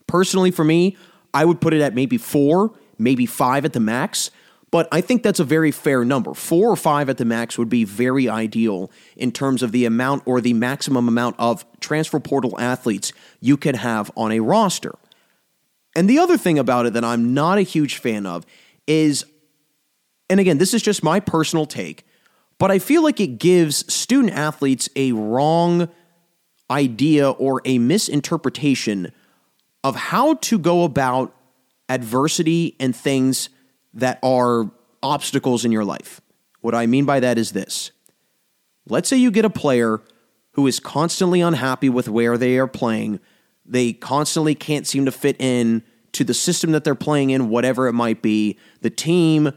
Personally, 0.06 0.50
for 0.50 0.64
me, 0.64 0.96
I 1.34 1.44
would 1.44 1.60
put 1.60 1.74
it 1.74 1.82
at 1.82 1.94
maybe 1.94 2.16
four, 2.16 2.72
maybe 2.98 3.26
five 3.26 3.64
at 3.64 3.72
the 3.72 3.80
max. 3.80 4.30
But 4.70 4.88
I 4.90 5.02
think 5.02 5.22
that's 5.22 5.38
a 5.38 5.44
very 5.44 5.70
fair 5.70 6.02
number. 6.02 6.32
Four 6.32 6.70
or 6.70 6.76
five 6.76 7.10
at 7.10 7.18
the 7.18 7.26
max 7.26 7.58
would 7.58 7.68
be 7.68 7.84
very 7.84 8.28
ideal 8.28 8.90
in 9.16 9.30
terms 9.30 9.62
of 9.62 9.70
the 9.70 9.84
amount 9.84 10.22
or 10.24 10.40
the 10.40 10.54
maximum 10.54 11.08
amount 11.08 11.36
of 11.38 11.66
transfer 11.80 12.18
portal 12.18 12.58
athletes 12.58 13.12
you 13.40 13.58
could 13.58 13.76
have 13.76 14.10
on 14.16 14.32
a 14.32 14.40
roster. 14.40 14.94
And 15.94 16.08
the 16.08 16.18
other 16.18 16.38
thing 16.38 16.58
about 16.58 16.86
it 16.86 16.94
that 16.94 17.04
I'm 17.04 17.34
not 17.34 17.58
a 17.58 17.62
huge 17.62 17.98
fan 17.98 18.24
of 18.24 18.46
is, 18.86 19.26
and 20.30 20.40
again, 20.40 20.56
this 20.56 20.72
is 20.72 20.82
just 20.82 21.02
my 21.02 21.20
personal 21.20 21.66
take, 21.66 22.06
but 22.58 22.70
I 22.70 22.78
feel 22.78 23.02
like 23.02 23.20
it 23.20 23.38
gives 23.38 23.92
student 23.92 24.32
athletes 24.32 24.88
a 24.96 25.12
wrong 25.12 25.90
idea 26.70 27.30
or 27.30 27.60
a 27.66 27.78
misinterpretation 27.78 29.12
of 29.84 29.96
how 29.96 30.34
to 30.34 30.58
go 30.58 30.84
about 30.84 31.34
adversity 31.88 32.76
and 32.80 32.94
things 32.94 33.48
that 33.94 34.18
are 34.22 34.70
obstacles 35.02 35.64
in 35.64 35.72
your 35.72 35.84
life. 35.84 36.20
What 36.60 36.74
I 36.74 36.86
mean 36.86 37.04
by 37.04 37.20
that 37.20 37.38
is 37.38 37.52
this 37.52 37.90
let's 38.86 39.08
say 39.08 39.16
you 39.16 39.30
get 39.30 39.44
a 39.44 39.50
player 39.50 40.00
who 40.52 40.66
is 40.66 40.80
constantly 40.80 41.40
unhappy 41.40 41.88
with 41.88 42.08
where 42.08 42.36
they 42.36 42.58
are 42.58 42.66
playing, 42.66 43.20
they 43.64 43.92
constantly 43.92 44.54
can't 44.54 44.86
seem 44.86 45.04
to 45.04 45.12
fit 45.12 45.36
in 45.40 45.82
to 46.12 46.24
the 46.24 46.34
system 46.34 46.72
that 46.72 46.84
they're 46.84 46.94
playing 46.94 47.30
in, 47.30 47.48
whatever 47.48 47.88
it 47.88 47.94
might 47.94 48.20
be, 48.20 48.58
the 48.82 48.90
team, 48.90 49.50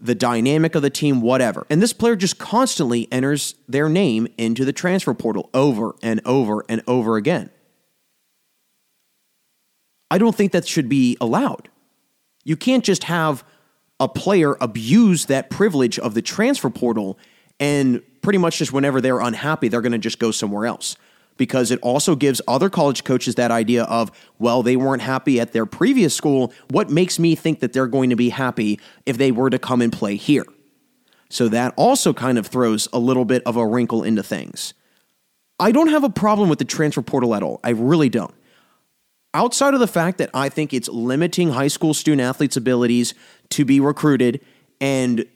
the 0.00 0.14
dynamic 0.14 0.74
of 0.74 0.82
the 0.82 0.90
team, 0.90 1.20
whatever. 1.20 1.66
And 1.68 1.82
this 1.82 1.92
player 1.92 2.16
just 2.16 2.38
constantly 2.38 3.10
enters 3.10 3.54
their 3.66 3.88
name 3.88 4.28
into 4.38 4.64
the 4.64 4.72
transfer 4.72 5.14
portal 5.14 5.50
over 5.52 5.96
and 6.02 6.20
over 6.24 6.64
and 6.68 6.82
over 6.86 7.16
again. 7.16 7.50
I 10.10 10.18
don't 10.18 10.34
think 10.34 10.52
that 10.52 10.66
should 10.66 10.88
be 10.88 11.16
allowed. 11.20 11.68
You 12.44 12.56
can't 12.56 12.84
just 12.84 13.04
have 13.04 13.44
a 13.98 14.08
player 14.08 14.56
abuse 14.60 15.26
that 15.26 15.50
privilege 15.50 15.98
of 15.98 16.14
the 16.14 16.22
transfer 16.22 16.70
portal 16.70 17.18
and 17.58 18.02
pretty 18.20 18.38
much 18.38 18.58
just 18.58 18.72
whenever 18.72 19.00
they're 19.00 19.20
unhappy, 19.20 19.68
they're 19.68 19.80
going 19.80 19.92
to 19.92 19.98
just 19.98 20.18
go 20.18 20.30
somewhere 20.30 20.66
else. 20.66 20.96
Because 21.38 21.70
it 21.70 21.78
also 21.80 22.16
gives 22.16 22.40
other 22.48 22.70
college 22.70 23.04
coaches 23.04 23.34
that 23.34 23.50
idea 23.50 23.84
of, 23.84 24.10
well, 24.38 24.62
they 24.62 24.74
weren't 24.76 25.02
happy 25.02 25.38
at 25.38 25.52
their 25.52 25.66
previous 25.66 26.14
school. 26.14 26.52
What 26.70 26.88
makes 26.88 27.18
me 27.18 27.34
think 27.34 27.60
that 27.60 27.74
they're 27.74 27.86
going 27.86 28.08
to 28.08 28.16
be 28.16 28.30
happy 28.30 28.80
if 29.04 29.18
they 29.18 29.32
were 29.32 29.50
to 29.50 29.58
come 29.58 29.82
and 29.82 29.92
play 29.92 30.16
here? 30.16 30.46
So 31.28 31.48
that 31.48 31.74
also 31.76 32.14
kind 32.14 32.38
of 32.38 32.46
throws 32.46 32.88
a 32.92 32.98
little 32.98 33.24
bit 33.26 33.42
of 33.44 33.56
a 33.56 33.66
wrinkle 33.66 34.02
into 34.02 34.22
things. 34.22 34.72
I 35.58 35.72
don't 35.72 35.88
have 35.88 36.04
a 36.04 36.10
problem 36.10 36.48
with 36.48 36.58
the 36.58 36.64
transfer 36.64 37.02
portal 37.02 37.34
at 37.34 37.42
all. 37.42 37.60
I 37.64 37.70
really 37.70 38.08
don't 38.08 38.34
outside 39.36 39.74
of 39.74 39.80
the 39.80 39.86
fact 39.86 40.16
that 40.16 40.30
I 40.32 40.48
think 40.48 40.72
it's 40.72 40.88
limiting 40.88 41.50
high 41.50 41.68
school 41.68 41.92
student 41.92 42.22
athletes' 42.22 42.56
abilities 42.56 43.12
to 43.50 43.66
be 43.66 43.78
recruited 43.80 44.40
and 44.80 45.26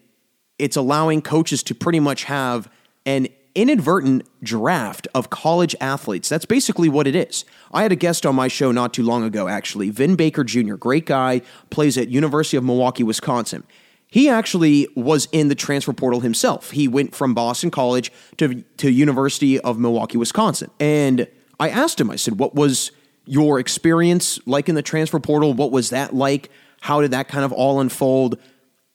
it's 0.58 0.76
allowing 0.76 1.20
coaches 1.20 1.62
to 1.64 1.74
pretty 1.74 2.00
much 2.00 2.24
have 2.24 2.70
an 3.04 3.28
inadvertent 3.54 4.26
draft 4.42 5.06
of 5.14 5.28
college 5.28 5.76
athletes. 5.82 6.30
That's 6.30 6.46
basically 6.46 6.88
what 6.88 7.06
it 7.06 7.14
is. 7.14 7.44
I 7.72 7.82
had 7.82 7.92
a 7.92 7.96
guest 7.96 8.24
on 8.24 8.34
my 8.34 8.48
show 8.48 8.72
not 8.72 8.94
too 8.94 9.02
long 9.02 9.22
ago 9.22 9.48
actually, 9.48 9.90
Vin 9.90 10.16
Baker 10.16 10.44
Jr., 10.44 10.76
great 10.76 11.04
guy, 11.04 11.42
plays 11.68 11.98
at 11.98 12.08
University 12.08 12.56
of 12.56 12.64
Milwaukee, 12.64 13.02
Wisconsin. 13.02 13.64
He 14.06 14.30
actually 14.30 14.88
was 14.96 15.28
in 15.30 15.48
the 15.48 15.54
transfer 15.54 15.92
portal 15.92 16.20
himself. 16.20 16.70
He 16.70 16.88
went 16.88 17.14
from 17.14 17.34
Boston 17.34 17.70
College 17.70 18.10
to 18.38 18.62
to 18.78 18.90
University 18.90 19.60
of 19.60 19.78
Milwaukee, 19.78 20.16
Wisconsin. 20.16 20.70
And 20.80 21.28
I 21.60 21.68
asked 21.68 22.00
him 22.00 22.10
I 22.10 22.16
said, 22.16 22.38
"What 22.38 22.54
was 22.54 22.90
your 23.30 23.60
experience 23.60 24.40
like 24.44 24.68
in 24.68 24.74
the 24.74 24.82
transfer 24.82 25.20
portal. 25.20 25.54
What 25.54 25.70
was 25.70 25.90
that 25.90 26.12
like? 26.12 26.50
How 26.80 27.00
did 27.00 27.12
that 27.12 27.28
kind 27.28 27.44
of 27.44 27.52
all 27.52 27.80
unfold? 27.80 28.36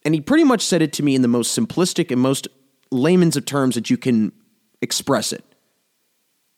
And 0.04 0.14
he 0.14 0.20
pretty 0.20 0.44
much 0.44 0.62
said 0.62 0.82
it 0.82 0.92
to 0.94 1.04
me 1.04 1.16
in 1.16 1.22
the 1.22 1.30
most 1.30 1.58
simplistic 1.58 2.12
and 2.12 2.20
most 2.20 2.50
layman's 2.92 3.38
of 3.38 3.46
terms 3.46 3.76
that 3.76 3.90
you 3.90 3.96
can 3.98 4.34
express 4.82 5.32
it. 5.32 5.46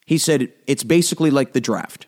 He 0.07 0.17
said 0.17 0.51
it's 0.65 0.83
basically 0.83 1.29
like 1.29 1.53
the 1.53 1.61
draft. 1.61 2.07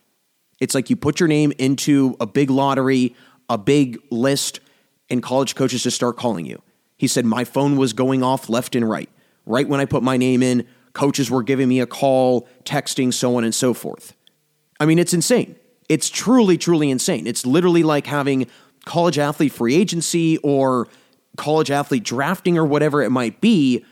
It's 0.59 0.73
like 0.73 0.89
you 0.89 0.95
put 0.95 1.19
your 1.19 1.29
name 1.29 1.53
into 1.59 2.17
a 2.19 2.25
big 2.25 2.49
lottery, 2.49 3.15
a 3.47 3.57
big 3.59 3.99
list, 4.09 4.61
and 5.07 5.21
college 5.21 5.53
coaches 5.53 5.83
just 5.83 5.95
start 5.95 6.17
calling 6.17 6.47
you. 6.47 6.63
He 6.97 7.07
said, 7.07 7.25
My 7.25 7.43
phone 7.43 7.77
was 7.77 7.93
going 7.93 8.23
off 8.23 8.49
left 8.49 8.75
and 8.75 8.89
right. 8.89 9.09
Right 9.45 9.69
when 9.69 9.79
I 9.79 9.85
put 9.85 10.01
my 10.01 10.17
name 10.17 10.41
in, 10.41 10.65
coaches 10.93 11.29
were 11.29 11.43
giving 11.43 11.69
me 11.69 11.79
a 11.79 11.85
call, 11.85 12.47
texting, 12.65 13.13
so 13.13 13.35
on 13.35 13.43
and 13.43 13.53
so 13.53 13.75
forth. 13.75 14.15
I 14.79 14.85
mean, 14.85 14.97
it's 14.97 15.13
insane. 15.13 15.55
It's 15.89 16.10
truly, 16.10 16.58
truly 16.58 16.91
insane. 16.91 17.27
It's 17.27 17.46
literally 17.46 17.84
like 17.84 18.05
having 18.08 18.48
college 18.86 19.17
athlete 19.19 19.51
free 19.51 19.75
agency 19.75 20.38
or 20.38 20.88
college 21.36 21.72
athlete 21.72 22.03
drafting 22.03 22.58
or 22.58 22.65
whatever 22.65 23.01
it 23.01 23.10
might 23.10 23.41
be. 23.41 23.84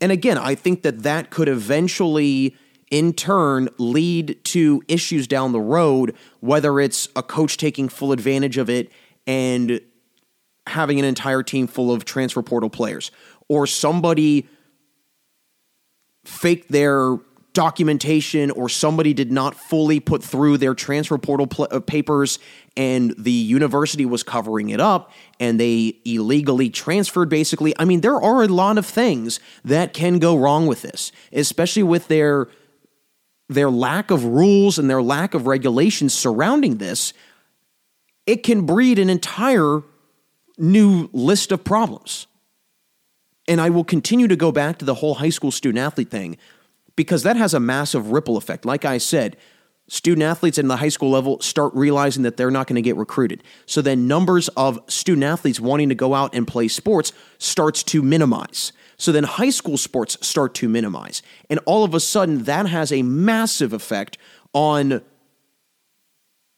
And 0.00 0.12
again, 0.12 0.38
I 0.38 0.54
think 0.54 0.82
that 0.82 1.02
that 1.02 1.30
could 1.30 1.48
eventually, 1.48 2.54
in 2.90 3.12
turn, 3.14 3.68
lead 3.78 4.38
to 4.44 4.82
issues 4.88 5.26
down 5.26 5.52
the 5.52 5.60
road, 5.60 6.14
whether 6.40 6.78
it's 6.78 7.08
a 7.16 7.22
coach 7.22 7.56
taking 7.56 7.88
full 7.88 8.12
advantage 8.12 8.58
of 8.58 8.70
it 8.70 8.92
and 9.26 9.80
having 10.66 10.98
an 10.98 11.04
entire 11.04 11.42
team 11.42 11.66
full 11.66 11.90
of 11.90 12.04
transfer 12.04 12.42
portal 12.42 12.70
players, 12.70 13.10
or 13.48 13.66
somebody 13.66 14.46
fake 16.24 16.68
their 16.68 17.16
documentation 17.52 18.50
or 18.52 18.68
somebody 18.68 19.12
did 19.12 19.32
not 19.32 19.54
fully 19.54 20.00
put 20.00 20.22
through 20.22 20.58
their 20.58 20.74
transfer 20.74 21.18
portal 21.18 21.46
pl- 21.46 21.68
uh, 21.70 21.80
papers 21.80 22.38
and 22.76 23.14
the 23.18 23.32
university 23.32 24.06
was 24.06 24.22
covering 24.22 24.68
it 24.68 24.80
up 24.80 25.10
and 25.40 25.58
they 25.58 25.96
illegally 26.04 26.70
transferred 26.70 27.28
basically. 27.28 27.74
I 27.78 27.84
mean 27.84 28.00
there 28.00 28.20
are 28.20 28.42
a 28.42 28.48
lot 28.48 28.78
of 28.78 28.86
things 28.86 29.40
that 29.64 29.92
can 29.92 30.18
go 30.18 30.36
wrong 30.36 30.66
with 30.66 30.82
this 30.82 31.10
especially 31.32 31.82
with 31.82 32.08
their 32.08 32.48
their 33.48 33.70
lack 33.70 34.10
of 34.10 34.24
rules 34.24 34.78
and 34.78 34.88
their 34.90 35.02
lack 35.02 35.34
of 35.34 35.46
regulations 35.46 36.14
surrounding 36.14 36.76
this. 36.76 37.12
It 38.26 38.42
can 38.42 38.66
breed 38.66 38.98
an 38.98 39.08
entire 39.08 39.82
new 40.58 41.08
list 41.12 41.50
of 41.50 41.64
problems. 41.64 42.26
And 43.46 43.60
I 43.60 43.70
will 43.70 43.84
continue 43.84 44.28
to 44.28 44.36
go 44.36 44.52
back 44.52 44.78
to 44.78 44.84
the 44.84 44.94
whole 44.94 45.14
high 45.14 45.30
school 45.30 45.50
student 45.50 45.82
athlete 45.82 46.10
thing 46.10 46.36
because 46.98 47.22
that 47.22 47.36
has 47.36 47.54
a 47.54 47.60
massive 47.60 48.10
ripple 48.10 48.36
effect. 48.36 48.64
Like 48.64 48.84
I 48.84 48.98
said, 48.98 49.36
student 49.86 50.24
athletes 50.24 50.58
in 50.58 50.66
the 50.66 50.78
high 50.78 50.88
school 50.88 51.10
level 51.10 51.40
start 51.40 51.72
realizing 51.72 52.24
that 52.24 52.36
they're 52.36 52.50
not 52.50 52.66
going 52.66 52.74
to 52.74 52.82
get 52.82 52.96
recruited. 52.96 53.44
So 53.66 53.80
then 53.80 54.08
numbers 54.08 54.48
of 54.56 54.80
student 54.88 55.22
athletes 55.22 55.60
wanting 55.60 55.90
to 55.90 55.94
go 55.94 56.12
out 56.12 56.34
and 56.34 56.44
play 56.44 56.66
sports 56.66 57.12
starts 57.38 57.84
to 57.84 58.02
minimize. 58.02 58.72
So 58.96 59.12
then 59.12 59.22
high 59.22 59.50
school 59.50 59.78
sports 59.78 60.18
start 60.26 60.54
to 60.56 60.68
minimize. 60.68 61.22
And 61.48 61.60
all 61.66 61.84
of 61.84 61.94
a 61.94 62.00
sudden 62.00 62.42
that 62.42 62.66
has 62.66 62.90
a 62.90 63.02
massive 63.02 63.72
effect 63.72 64.18
on 64.52 65.00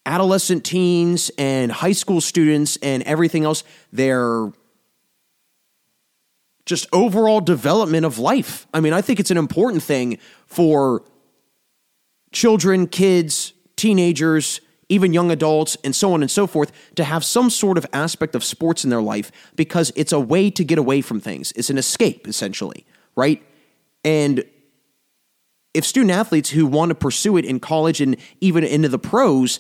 adolescent 0.06 0.64
teens 0.64 1.30
and 1.36 1.70
high 1.70 1.92
school 1.92 2.22
students 2.22 2.78
and 2.78 3.02
everything 3.02 3.44
else. 3.44 3.62
Their 3.92 4.52
just 6.70 6.86
overall 6.92 7.40
development 7.40 8.06
of 8.06 8.18
life. 8.18 8.68
I 8.72 8.78
mean, 8.78 8.92
I 8.92 9.02
think 9.02 9.18
it's 9.18 9.32
an 9.32 9.36
important 9.36 9.82
thing 9.82 10.18
for 10.46 11.02
children, 12.30 12.86
kids, 12.86 13.52
teenagers, 13.74 14.60
even 14.88 15.12
young 15.12 15.32
adults, 15.32 15.76
and 15.82 15.94
so 15.94 16.12
on 16.12 16.22
and 16.22 16.30
so 16.30 16.46
forth, 16.46 16.70
to 16.94 17.02
have 17.02 17.24
some 17.24 17.50
sort 17.50 17.76
of 17.76 17.84
aspect 17.92 18.36
of 18.36 18.44
sports 18.44 18.84
in 18.84 18.90
their 18.90 19.02
life 19.02 19.32
because 19.56 19.92
it's 19.96 20.12
a 20.12 20.20
way 20.20 20.48
to 20.48 20.62
get 20.62 20.78
away 20.78 21.00
from 21.00 21.20
things. 21.20 21.52
It's 21.56 21.70
an 21.70 21.78
escape, 21.78 22.28
essentially, 22.28 22.86
right? 23.16 23.42
And 24.04 24.44
if 25.74 25.84
student 25.84 26.12
athletes 26.12 26.50
who 26.50 26.66
want 26.66 26.90
to 26.90 26.94
pursue 26.94 27.36
it 27.36 27.44
in 27.44 27.58
college 27.58 28.00
and 28.00 28.16
even 28.40 28.62
into 28.62 28.88
the 28.88 28.98
pros 28.98 29.58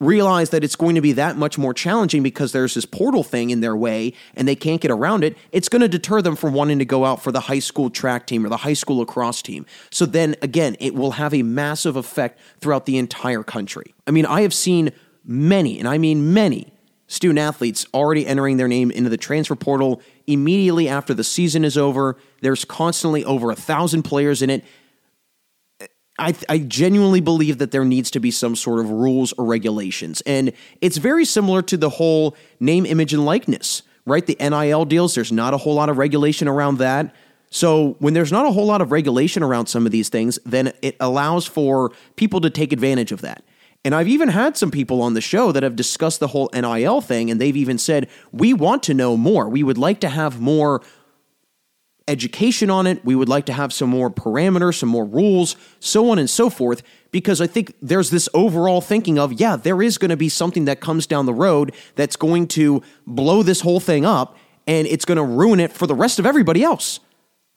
realize 0.00 0.50
that 0.50 0.64
it's 0.64 0.76
going 0.76 0.94
to 0.94 1.00
be 1.00 1.12
that 1.12 1.36
much 1.36 1.56
more 1.56 1.72
challenging 1.72 2.22
because 2.22 2.52
there's 2.52 2.74
this 2.74 2.84
portal 2.84 3.22
thing 3.22 3.50
in 3.50 3.60
their 3.60 3.76
way 3.76 4.12
and 4.34 4.46
they 4.46 4.56
can't 4.56 4.80
get 4.80 4.90
around 4.90 5.24
it, 5.24 5.36
it's 5.52 5.68
going 5.68 5.82
to 5.82 5.88
deter 5.88 6.20
them 6.20 6.36
from 6.36 6.52
wanting 6.52 6.78
to 6.78 6.84
go 6.84 7.04
out 7.04 7.22
for 7.22 7.32
the 7.32 7.40
high 7.40 7.58
school 7.58 7.90
track 7.90 8.26
team 8.26 8.44
or 8.44 8.48
the 8.48 8.58
high 8.58 8.72
school 8.72 8.98
lacrosse 8.98 9.42
team. 9.42 9.64
So 9.90 10.06
then 10.06 10.36
again, 10.42 10.76
it 10.80 10.94
will 10.94 11.12
have 11.12 11.32
a 11.32 11.42
massive 11.42 11.96
effect 11.96 12.38
throughout 12.60 12.86
the 12.86 12.98
entire 12.98 13.42
country. 13.42 13.94
I 14.06 14.10
mean, 14.10 14.26
I 14.26 14.42
have 14.42 14.54
seen 14.54 14.92
many, 15.24 15.78
and 15.78 15.88
I 15.88 15.98
mean 15.98 16.34
many, 16.34 16.72
student 17.06 17.38
athletes 17.38 17.86
already 17.94 18.26
entering 18.26 18.56
their 18.56 18.68
name 18.68 18.90
into 18.90 19.10
the 19.10 19.16
transfer 19.16 19.54
portal 19.54 20.00
immediately 20.26 20.88
after 20.88 21.14
the 21.14 21.24
season 21.24 21.64
is 21.64 21.76
over. 21.76 22.16
There's 22.40 22.64
constantly 22.64 23.24
over 23.24 23.50
a 23.50 23.56
thousand 23.56 24.02
players 24.02 24.42
in 24.42 24.50
it. 24.50 24.64
I, 26.18 26.34
I 26.48 26.58
genuinely 26.58 27.20
believe 27.20 27.58
that 27.58 27.72
there 27.72 27.84
needs 27.84 28.10
to 28.12 28.20
be 28.20 28.30
some 28.30 28.54
sort 28.54 28.80
of 28.80 28.90
rules 28.90 29.32
or 29.32 29.44
regulations. 29.44 30.22
And 30.26 30.52
it's 30.80 30.96
very 30.96 31.24
similar 31.24 31.60
to 31.62 31.76
the 31.76 31.90
whole 31.90 32.36
name, 32.60 32.86
image, 32.86 33.12
and 33.12 33.24
likeness, 33.24 33.82
right? 34.06 34.24
The 34.24 34.36
NIL 34.38 34.84
deals, 34.84 35.14
there's 35.14 35.32
not 35.32 35.54
a 35.54 35.56
whole 35.56 35.74
lot 35.74 35.88
of 35.88 35.98
regulation 35.98 36.46
around 36.46 36.78
that. 36.78 37.14
So 37.50 37.96
when 37.98 38.14
there's 38.14 38.32
not 38.32 38.46
a 38.46 38.50
whole 38.50 38.66
lot 38.66 38.80
of 38.80 38.92
regulation 38.92 39.42
around 39.42 39.66
some 39.66 39.86
of 39.86 39.92
these 39.92 40.08
things, 40.08 40.38
then 40.44 40.72
it 40.82 40.96
allows 41.00 41.46
for 41.46 41.92
people 42.16 42.40
to 42.42 42.50
take 42.50 42.72
advantage 42.72 43.12
of 43.12 43.20
that. 43.22 43.44
And 43.84 43.94
I've 43.94 44.08
even 44.08 44.28
had 44.28 44.56
some 44.56 44.70
people 44.70 45.02
on 45.02 45.12
the 45.12 45.20
show 45.20 45.52
that 45.52 45.62
have 45.62 45.76
discussed 45.76 46.18
the 46.18 46.28
whole 46.28 46.48
NIL 46.54 47.02
thing, 47.02 47.30
and 47.30 47.38
they've 47.38 47.56
even 47.56 47.76
said, 47.76 48.08
We 48.32 48.54
want 48.54 48.82
to 48.84 48.94
know 48.94 49.16
more. 49.16 49.48
We 49.48 49.62
would 49.62 49.76
like 49.76 50.00
to 50.00 50.08
have 50.08 50.40
more 50.40 50.80
education 52.06 52.70
on 52.70 52.86
it. 52.86 53.04
We 53.04 53.14
would 53.14 53.28
like 53.28 53.46
to 53.46 53.52
have 53.52 53.72
some 53.72 53.88
more 53.88 54.10
parameters, 54.10 54.78
some 54.78 54.88
more 54.88 55.04
rules, 55.04 55.56
so 55.80 56.10
on 56.10 56.18
and 56.18 56.28
so 56.28 56.50
forth, 56.50 56.82
because 57.10 57.40
I 57.40 57.46
think 57.46 57.74
there's 57.80 58.10
this 58.10 58.28
overall 58.34 58.80
thinking 58.80 59.18
of, 59.18 59.32
yeah, 59.32 59.56
there 59.56 59.80
is 59.80 59.98
going 59.98 60.10
to 60.10 60.16
be 60.16 60.28
something 60.28 60.66
that 60.66 60.80
comes 60.80 61.06
down 61.06 61.26
the 61.26 61.34
road 61.34 61.74
that's 61.94 62.16
going 62.16 62.48
to 62.48 62.82
blow 63.06 63.42
this 63.42 63.60
whole 63.60 63.80
thing 63.80 64.04
up 64.04 64.36
and 64.66 64.86
it's 64.86 65.04
going 65.04 65.16
to 65.16 65.24
ruin 65.24 65.60
it 65.60 65.72
for 65.72 65.86
the 65.86 65.94
rest 65.94 66.18
of 66.18 66.26
everybody 66.26 66.62
else 66.62 67.00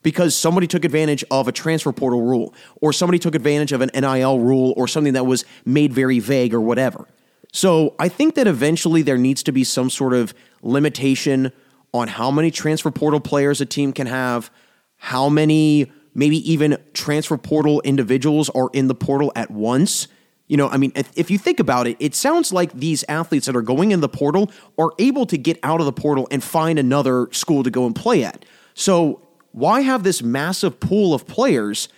because 0.04 0.36
somebody 0.36 0.68
took 0.68 0.86
advantage 0.86 1.24
of 1.32 1.48
a 1.48 1.51
transfer 1.51 1.92
portal 1.92 2.22
rule 2.22 2.54
or 2.82 2.94
somebody 2.94 3.20
took 3.20 3.36
advantage 3.36 3.72
of 3.72 3.82
an 3.82 3.89
NIL 3.94 4.39
rule 4.39 4.74
or 4.77 4.88
something 4.88 5.13
that 5.13 5.25
was 5.25 5.44
made 5.66 5.92
very 5.92 6.20
vague 6.20 6.54
or 6.54 6.62
whatever. 6.62 7.08
So 7.51 7.96
I 7.98 8.10
think 8.10 8.36
that 8.36 8.48
eventually 8.48 9.01
there 9.01 9.18
needs 9.18 9.42
to 9.44 9.51
be 9.51 9.63
some 9.63 9.89
sort 9.89 10.13
of 10.13 10.34
limitation 10.62 11.51
on 11.98 12.08
how 12.08 12.32
many 12.32 12.51
transfer 12.51 12.92
portal 12.92 13.20
players 13.20 13.62
a 13.62 13.66
team 13.66 13.94
can 13.94 14.08
have, 14.08 14.50
how 14.98 15.30
many 15.30 15.92
maybe 16.18 16.51
even 16.51 16.77
transfer 16.94 17.38
portal 17.38 17.80
individuals 17.82 18.50
are 18.50 18.70
in 18.74 18.88
the 18.88 18.96
portal 18.96 19.32
at 19.36 19.51
once. 19.51 20.08
You 20.48 20.58
know, 20.58 20.68
I 20.68 20.77
mean, 20.77 20.92
if, 20.96 21.12
if, 21.16 21.30
you 21.30 21.38
think 21.38 21.60
about 21.60 21.88
it, 21.88 21.96
it 22.00 22.16
sounds 22.16 22.51
like 22.51 22.74
these 22.74 23.06
athletes 23.08 23.46
that 23.46 23.56
are 23.56 23.62
going 23.62 23.92
in 23.92 24.01
the 24.01 24.10
portal 24.10 24.51
are 24.80 24.92
able 24.98 25.25
to 25.27 25.38
get 25.38 25.60
out 25.62 25.80
of 25.80 25.86
the 25.86 25.92
portal 25.92 26.27
and 26.32 26.44
find 26.44 26.80
another 26.80 27.27
school 27.32 27.63
to 27.63 27.70
go 27.70 27.86
and 27.86 27.96
play 27.96 28.24
at. 28.24 28.46
So, 28.74 29.22
why 29.51 29.82
have 29.82 30.04
this 30.04 30.22
massive 30.22 30.80
pool 30.80 31.13
of 31.13 31.27
players 31.27 31.89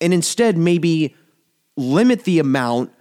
and 0.00 0.12
instead 0.12 0.56
maybe 0.56 1.14
limit 1.76 2.24
the 2.24 2.38
amount 2.38 2.92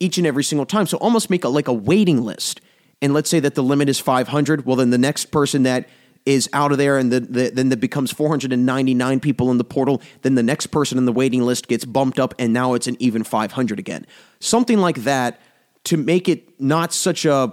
each 0.00 0.18
and 0.18 0.26
every 0.26 0.44
single 0.44 0.66
time? 0.66 0.86
So, 0.86 0.98
almost 0.98 1.30
make 1.30 1.44
a, 1.44 1.48
like 1.48 1.68
a 1.68 1.72
waiting 1.72 2.22
list 2.22 2.60
and 3.02 3.12
let's 3.12 3.30
say 3.30 3.40
that 3.40 3.54
the 3.54 3.62
limit 3.62 3.88
is 3.88 3.98
500, 4.00 4.66
well, 4.66 4.76
then 4.76 4.90
the 4.90 4.98
next 4.98 5.26
person 5.26 5.64
that 5.64 5.88
is 6.26 6.48
out 6.52 6.72
of 6.72 6.78
there 6.78 6.96
and 6.96 7.12
the, 7.12 7.20
the, 7.20 7.50
then 7.50 7.70
it 7.70 7.80
becomes 7.80 8.10
499 8.10 9.20
people 9.20 9.50
in 9.50 9.58
the 9.58 9.64
portal, 9.64 10.00
then 10.22 10.34
the 10.34 10.42
next 10.42 10.68
person 10.68 10.96
in 10.96 11.04
the 11.04 11.12
waiting 11.12 11.42
list 11.42 11.68
gets 11.68 11.84
bumped 11.84 12.18
up 12.18 12.34
and 12.38 12.52
now 12.52 12.74
it's 12.74 12.86
an 12.86 12.96
even 12.98 13.24
500 13.24 13.78
again. 13.78 14.06
Something 14.40 14.78
like 14.78 15.04
that 15.04 15.40
to 15.84 15.96
make 15.96 16.28
it 16.28 16.58
not 16.58 16.94
such 16.94 17.26
a 17.26 17.52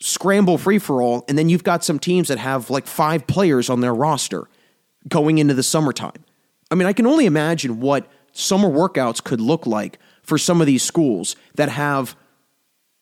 scramble 0.00 0.58
free 0.58 0.78
for 0.78 1.02
all. 1.02 1.24
And 1.28 1.36
then 1.36 1.48
you've 1.48 1.64
got 1.64 1.84
some 1.84 1.98
teams 1.98 2.28
that 2.28 2.38
have 2.38 2.70
like 2.70 2.86
five 2.86 3.26
players 3.26 3.68
on 3.68 3.80
their 3.80 3.94
roster 3.94 4.48
going 5.08 5.38
into 5.38 5.54
the 5.54 5.62
summertime. 5.62 6.24
I 6.70 6.74
mean, 6.74 6.86
I 6.86 6.92
can 6.92 7.06
only 7.06 7.26
imagine 7.26 7.80
what 7.80 8.10
summer 8.32 8.68
workouts 8.68 9.22
could 9.22 9.40
look 9.40 9.66
like 9.66 9.98
for 10.22 10.38
some 10.38 10.60
of 10.60 10.66
these 10.66 10.82
schools 10.82 11.36
that 11.54 11.68
have 11.68 12.16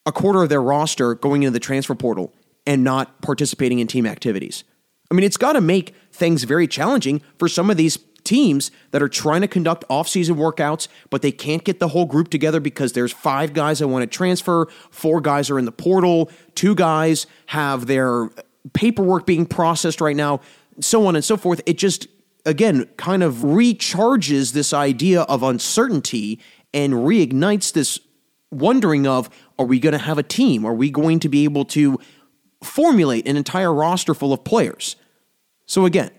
a 0.06 0.12
quarter 0.12 0.42
of 0.42 0.48
their 0.48 0.62
roster 0.62 1.14
going 1.14 1.42
into 1.42 1.52
the 1.52 1.60
transfer 1.60 1.94
portal 1.94 2.32
and 2.66 2.84
not 2.84 3.20
participating 3.20 3.78
in 3.78 3.86
team 3.86 4.06
activities. 4.06 4.64
I 5.10 5.14
mean, 5.14 5.24
it's 5.24 5.36
got 5.36 5.52
to 5.52 5.60
make 5.60 5.94
things 6.12 6.44
very 6.44 6.66
challenging 6.66 7.22
for 7.38 7.48
some 7.48 7.70
of 7.70 7.76
these 7.76 7.98
teams 8.24 8.70
that 8.90 9.02
are 9.02 9.08
trying 9.08 9.42
to 9.42 9.48
conduct 9.48 9.84
off-season 9.90 10.36
workouts, 10.36 10.88
but 11.10 11.22
they 11.22 11.30
can't 11.30 11.62
get 11.62 11.78
the 11.78 11.88
whole 11.88 12.06
group 12.06 12.30
together 12.30 12.58
because 12.58 12.94
there's 12.94 13.12
five 13.12 13.52
guys 13.52 13.78
that 13.78 13.88
want 13.88 14.02
to 14.02 14.06
transfer, 14.06 14.66
four 14.90 15.20
guys 15.20 15.50
are 15.50 15.58
in 15.58 15.66
the 15.66 15.72
portal, 15.72 16.30
two 16.54 16.74
guys 16.74 17.26
have 17.46 17.86
their 17.86 18.30
paperwork 18.72 19.26
being 19.26 19.44
processed 19.44 20.00
right 20.00 20.16
now, 20.16 20.40
so 20.80 21.06
on 21.06 21.14
and 21.14 21.24
so 21.24 21.36
forth. 21.36 21.60
It 21.66 21.76
just 21.76 22.08
again 22.46 22.88
kind 22.96 23.22
of 23.22 23.36
recharges 23.36 24.52
this 24.52 24.72
idea 24.72 25.22
of 25.22 25.42
uncertainty 25.42 26.40
and 26.72 26.94
reignites 26.94 27.72
this 27.72 28.00
wondering 28.54 29.06
of 29.06 29.28
are 29.58 29.66
we 29.66 29.78
going 29.78 29.92
to 29.92 29.98
have 29.98 30.18
a 30.18 30.22
team? 30.22 30.64
Are 30.64 30.74
we 30.74 30.90
going 30.90 31.20
to 31.20 31.28
be 31.28 31.44
able 31.44 31.64
to 31.66 31.98
formulate 32.62 33.28
an 33.28 33.36
entire 33.36 33.72
roster 33.72 34.14
full 34.14 34.32
of 34.32 34.44
players? 34.44 34.96
So 35.66 35.84
again, 35.84 36.10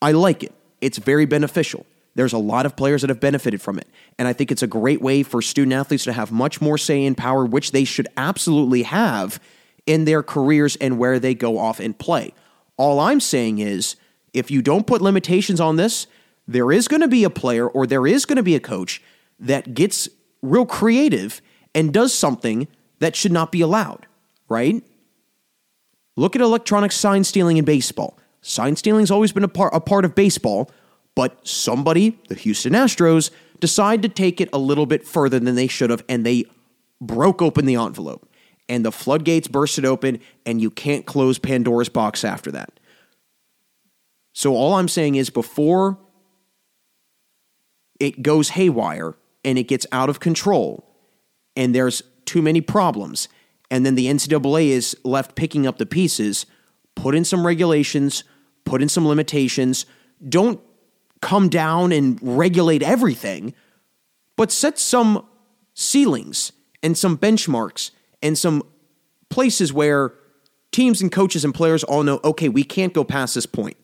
I 0.00 0.12
like 0.12 0.42
it. 0.42 0.52
It's 0.80 0.98
very 0.98 1.26
beneficial. 1.26 1.86
There's 2.14 2.32
a 2.32 2.38
lot 2.38 2.66
of 2.66 2.76
players 2.76 3.00
that 3.00 3.10
have 3.10 3.20
benefited 3.20 3.60
from 3.60 3.78
it. 3.78 3.88
And 4.18 4.28
I 4.28 4.32
think 4.32 4.52
it's 4.52 4.62
a 4.62 4.68
great 4.68 5.00
way 5.00 5.22
for 5.22 5.42
student 5.42 5.72
athletes 5.72 6.04
to 6.04 6.12
have 6.12 6.30
much 6.30 6.60
more 6.60 6.78
say 6.78 7.04
and 7.04 7.16
power, 7.16 7.44
which 7.44 7.72
they 7.72 7.84
should 7.84 8.06
absolutely 8.16 8.82
have 8.82 9.40
in 9.86 10.04
their 10.04 10.22
careers 10.22 10.76
and 10.76 10.98
where 10.98 11.18
they 11.18 11.34
go 11.34 11.58
off 11.58 11.80
and 11.80 11.98
play. 11.98 12.32
All 12.76 13.00
I'm 13.00 13.20
saying 13.20 13.58
is 13.58 13.96
if 14.32 14.50
you 14.50 14.62
don't 14.62 14.86
put 14.86 15.02
limitations 15.02 15.60
on 15.60 15.76
this, 15.76 16.06
there 16.46 16.70
is 16.70 16.88
going 16.88 17.00
to 17.00 17.08
be 17.08 17.24
a 17.24 17.30
player 17.30 17.66
or 17.66 17.86
there 17.86 18.06
is 18.06 18.24
going 18.26 18.36
to 18.36 18.42
be 18.42 18.54
a 18.54 18.60
coach 18.60 19.02
that 19.40 19.74
gets 19.74 20.08
real 20.44 20.66
creative 20.66 21.40
and 21.74 21.92
does 21.92 22.12
something 22.12 22.68
that 23.00 23.16
should 23.16 23.32
not 23.32 23.50
be 23.50 23.60
allowed, 23.60 24.06
right? 24.48 24.82
Look 26.16 26.36
at 26.36 26.42
electronic 26.42 26.92
sign 26.92 27.24
stealing 27.24 27.56
in 27.56 27.64
baseball. 27.64 28.18
Sign 28.40 28.76
stealing's 28.76 29.10
always 29.10 29.32
been 29.32 29.44
a 29.44 29.48
part, 29.48 29.74
a 29.74 29.80
part 29.80 30.04
of 30.04 30.14
baseball, 30.14 30.70
but 31.14 31.46
somebody, 31.46 32.18
the 32.28 32.34
Houston 32.34 32.72
Astros, 32.72 33.30
decided 33.58 34.02
to 34.02 34.08
take 34.08 34.40
it 34.40 34.48
a 34.52 34.58
little 34.58 34.86
bit 34.86 35.06
further 35.06 35.40
than 35.40 35.54
they 35.54 35.66
should 35.66 35.90
have, 35.90 36.04
and 36.08 36.24
they 36.24 36.44
broke 37.00 37.40
open 37.40 37.66
the 37.66 37.76
envelope. 37.76 38.28
And 38.68 38.84
the 38.84 38.92
floodgates 38.92 39.48
bursted 39.48 39.84
open, 39.84 40.20
and 40.46 40.60
you 40.60 40.70
can't 40.70 41.04
close 41.04 41.38
Pandora's 41.38 41.88
box 41.88 42.24
after 42.24 42.50
that. 42.52 42.80
So, 44.32 44.54
all 44.54 44.74
I'm 44.74 44.88
saying 44.88 45.14
is 45.14 45.30
before 45.30 45.98
it 48.00 48.22
goes 48.22 48.50
haywire 48.50 49.14
and 49.44 49.58
it 49.58 49.64
gets 49.64 49.86
out 49.92 50.08
of 50.08 50.20
control, 50.20 50.84
and 51.56 51.74
there's 51.74 52.02
too 52.24 52.42
many 52.42 52.60
problems, 52.60 53.28
and 53.70 53.84
then 53.84 53.94
the 53.94 54.06
NCAA 54.06 54.68
is 54.68 54.96
left 55.04 55.34
picking 55.34 55.66
up 55.66 55.78
the 55.78 55.86
pieces, 55.86 56.46
put 56.94 57.14
in 57.14 57.24
some 57.24 57.46
regulations, 57.46 58.24
put 58.64 58.82
in 58.82 58.88
some 58.88 59.06
limitations. 59.06 59.86
Don't 60.26 60.60
come 61.20 61.48
down 61.48 61.92
and 61.92 62.18
regulate 62.22 62.82
everything, 62.82 63.54
but 64.36 64.52
set 64.52 64.78
some 64.78 65.26
ceilings 65.74 66.52
and 66.82 66.96
some 66.96 67.16
benchmarks 67.16 67.90
and 68.22 68.38
some 68.38 68.62
places 69.28 69.72
where 69.72 70.14
teams 70.70 71.00
and 71.00 71.10
coaches 71.10 71.44
and 71.44 71.54
players 71.54 71.84
all 71.84 72.02
know 72.02 72.20
okay, 72.24 72.48
we 72.48 72.64
can't 72.64 72.92
go 72.92 73.04
past 73.04 73.34
this 73.34 73.46
point. 73.46 73.76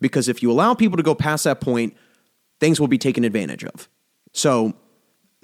Because 0.00 0.28
if 0.28 0.42
you 0.42 0.50
allow 0.50 0.74
people 0.74 0.96
to 0.96 1.02
go 1.02 1.14
past 1.14 1.44
that 1.44 1.60
point, 1.60 1.96
things 2.60 2.80
will 2.80 2.88
be 2.88 2.98
taken 2.98 3.24
advantage 3.24 3.64
of. 3.64 3.88
So 4.32 4.74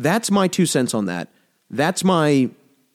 that's 0.00 0.30
my 0.30 0.48
two 0.48 0.66
cents 0.66 0.94
on 0.94 1.06
that. 1.06 1.28
That's 1.70 2.02
my 2.02 2.50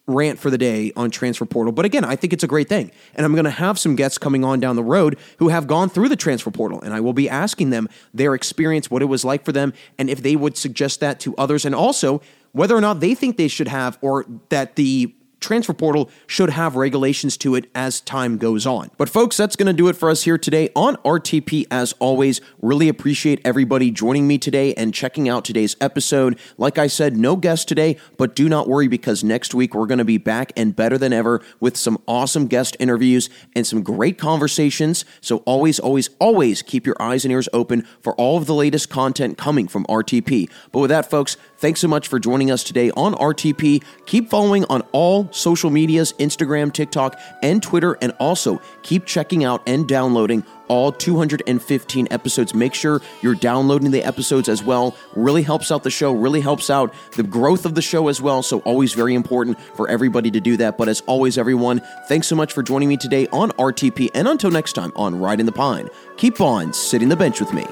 rant 0.07 0.37
for 0.37 0.49
the 0.49 0.57
day 0.57 0.91
on 0.95 1.09
transfer 1.09 1.45
portal. 1.45 1.71
But 1.71 1.85
again, 1.85 2.03
I 2.03 2.15
think 2.15 2.33
it's 2.33 2.43
a 2.43 2.47
great 2.47 2.69
thing. 2.69 2.91
And 3.15 3.25
I'm 3.25 3.33
going 3.33 3.45
to 3.45 3.51
have 3.51 3.79
some 3.79 3.95
guests 3.95 4.17
coming 4.17 4.43
on 4.43 4.59
down 4.59 4.75
the 4.75 4.83
road 4.83 5.17
who 5.39 5.49
have 5.49 5.65
gone 5.65 5.89
through 5.89 6.09
the 6.09 6.15
transfer 6.15 6.51
portal. 6.51 6.81
And 6.81 6.93
I 6.93 6.99
will 6.99 7.13
be 7.13 7.29
asking 7.29 7.71
them 7.71 7.89
their 8.13 8.35
experience, 8.35 8.91
what 8.91 9.01
it 9.01 9.05
was 9.05 9.25
like 9.25 9.45
for 9.45 9.51
them, 9.51 9.73
and 9.97 10.09
if 10.09 10.21
they 10.21 10.35
would 10.35 10.57
suggest 10.57 10.99
that 10.99 11.19
to 11.21 11.35
others. 11.37 11.65
And 11.65 11.73
also 11.73 12.21
whether 12.51 12.75
or 12.75 12.81
not 12.81 12.99
they 12.99 13.15
think 13.15 13.37
they 13.37 13.47
should 13.47 13.67
have 13.67 13.97
or 14.01 14.25
that 14.49 14.75
the 14.75 15.14
transfer 15.39 15.73
portal 15.73 16.09
should 16.27 16.49
have 16.49 16.75
regulations 16.75 17.37
to 17.37 17.55
it 17.55 17.69
as 17.75 18.01
time 18.01 18.37
goes 18.37 18.65
on. 18.65 18.91
But 18.97 19.09
folks, 19.09 19.37
that's 19.37 19.55
going 19.55 19.67
to 19.67 19.73
do 19.73 19.87
it 19.87 19.95
for 19.95 20.09
us 20.09 20.23
here 20.23 20.37
today 20.37 20.69
on 20.75 20.95
RTP. 20.97 21.67
As 21.71 21.93
always, 21.99 22.41
really 22.61 22.89
appreciate 22.89 23.41
everybody 23.45 23.91
joining 23.91 24.27
me 24.27 24.37
today 24.37 24.73
and 24.73 24.93
checking 24.93 25.29
out 25.29 25.45
today's 25.45 25.75
episode. 25.79 26.39
Like 26.57 26.77
I 26.77 26.87
said, 26.87 27.17
no 27.17 27.35
guest 27.35 27.67
today, 27.67 27.97
but 28.17 28.35
do 28.35 28.49
not 28.49 28.67
worry 28.67 28.87
because 28.87 29.23
next 29.23 29.53
week 29.53 29.73
we're 29.73 29.87
going 29.87 29.99
to 29.99 30.05
be 30.05 30.17
back 30.17 30.51
and 30.55 30.75
better 30.75 30.97
than 30.97 31.13
ever 31.13 31.41
with 31.59 31.77
some 31.77 32.01
awesome 32.07 32.47
guest 32.47 32.75
interviews 32.79 33.29
and 33.55 33.65
some 33.65 33.83
great 33.83 34.17
conversations. 34.17 35.05
So 35.21 35.37
always, 35.39 35.79
always, 35.79 36.09
always 36.19 36.61
keep 36.61 36.85
your 36.85 36.95
eyes 36.99 37.25
and 37.25 37.31
ears 37.31 37.49
open 37.53 37.87
for 38.01 38.15
all 38.15 38.37
of 38.37 38.45
the 38.45 38.53
latest 38.53 38.89
content 38.89 39.37
coming 39.37 39.67
from 39.67 39.85
RTP. 39.85 40.49
But 40.71 40.79
with 40.79 40.89
that, 40.89 41.09
folks, 41.09 41.37
thanks 41.57 41.79
so 41.79 41.87
much 41.87 42.07
for 42.07 42.19
joining 42.19 42.51
us 42.51 42.63
today 42.63 42.91
on 42.91 43.13
RTP. 43.13 43.83
Keep 44.05 44.29
following 44.29 44.65
on 44.65 44.81
all 44.91 45.31
social 45.31 45.69
medias 45.69 46.13
Instagram, 46.13 46.71
TikTok, 46.71 47.19
and 47.41 47.61
Twitter, 47.61 47.97
and 48.01 48.11
also 48.19 48.61
keep 48.83 49.05
checking 49.05 49.43
out 49.43 49.61
and 49.67 49.87
downloading 49.87 50.43
all 50.67 50.91
215 50.91 52.07
episodes. 52.11 52.53
Make 52.53 52.73
sure 52.73 53.01
you're 53.21 53.35
downloading 53.35 53.91
the 53.91 54.03
episodes 54.03 54.49
as 54.49 54.63
well. 54.63 54.95
Really 55.15 55.43
helps 55.43 55.71
out 55.71 55.83
the 55.83 55.91
show, 55.91 56.11
really 56.11 56.41
helps 56.41 56.69
out 56.69 56.93
the 57.15 57.23
growth 57.23 57.65
of 57.65 57.75
the 57.75 57.81
show 57.81 58.07
as 58.07 58.21
well. 58.21 58.43
So, 58.43 58.59
always 58.59 58.93
very 58.93 59.13
important 59.13 59.59
for 59.75 59.89
everybody 59.89 60.31
to 60.31 60.39
do 60.39 60.57
that. 60.57 60.77
But 60.77 60.89
as 60.89 61.01
always, 61.01 61.37
everyone, 61.37 61.81
thanks 62.07 62.27
so 62.27 62.35
much 62.35 62.53
for 62.53 62.63
joining 62.63 62.89
me 62.89 62.97
today 62.97 63.27
on 63.31 63.51
RTP. 63.51 64.09
And 64.13 64.27
until 64.27 64.51
next 64.51 64.73
time 64.73 64.91
on 64.95 65.19
Riding 65.19 65.45
the 65.45 65.51
Pine, 65.51 65.89
keep 66.17 66.41
on 66.41 66.73
sitting 66.73 67.09
the 67.09 67.15
bench 67.15 67.39
with 67.39 67.53
me. 67.53 67.65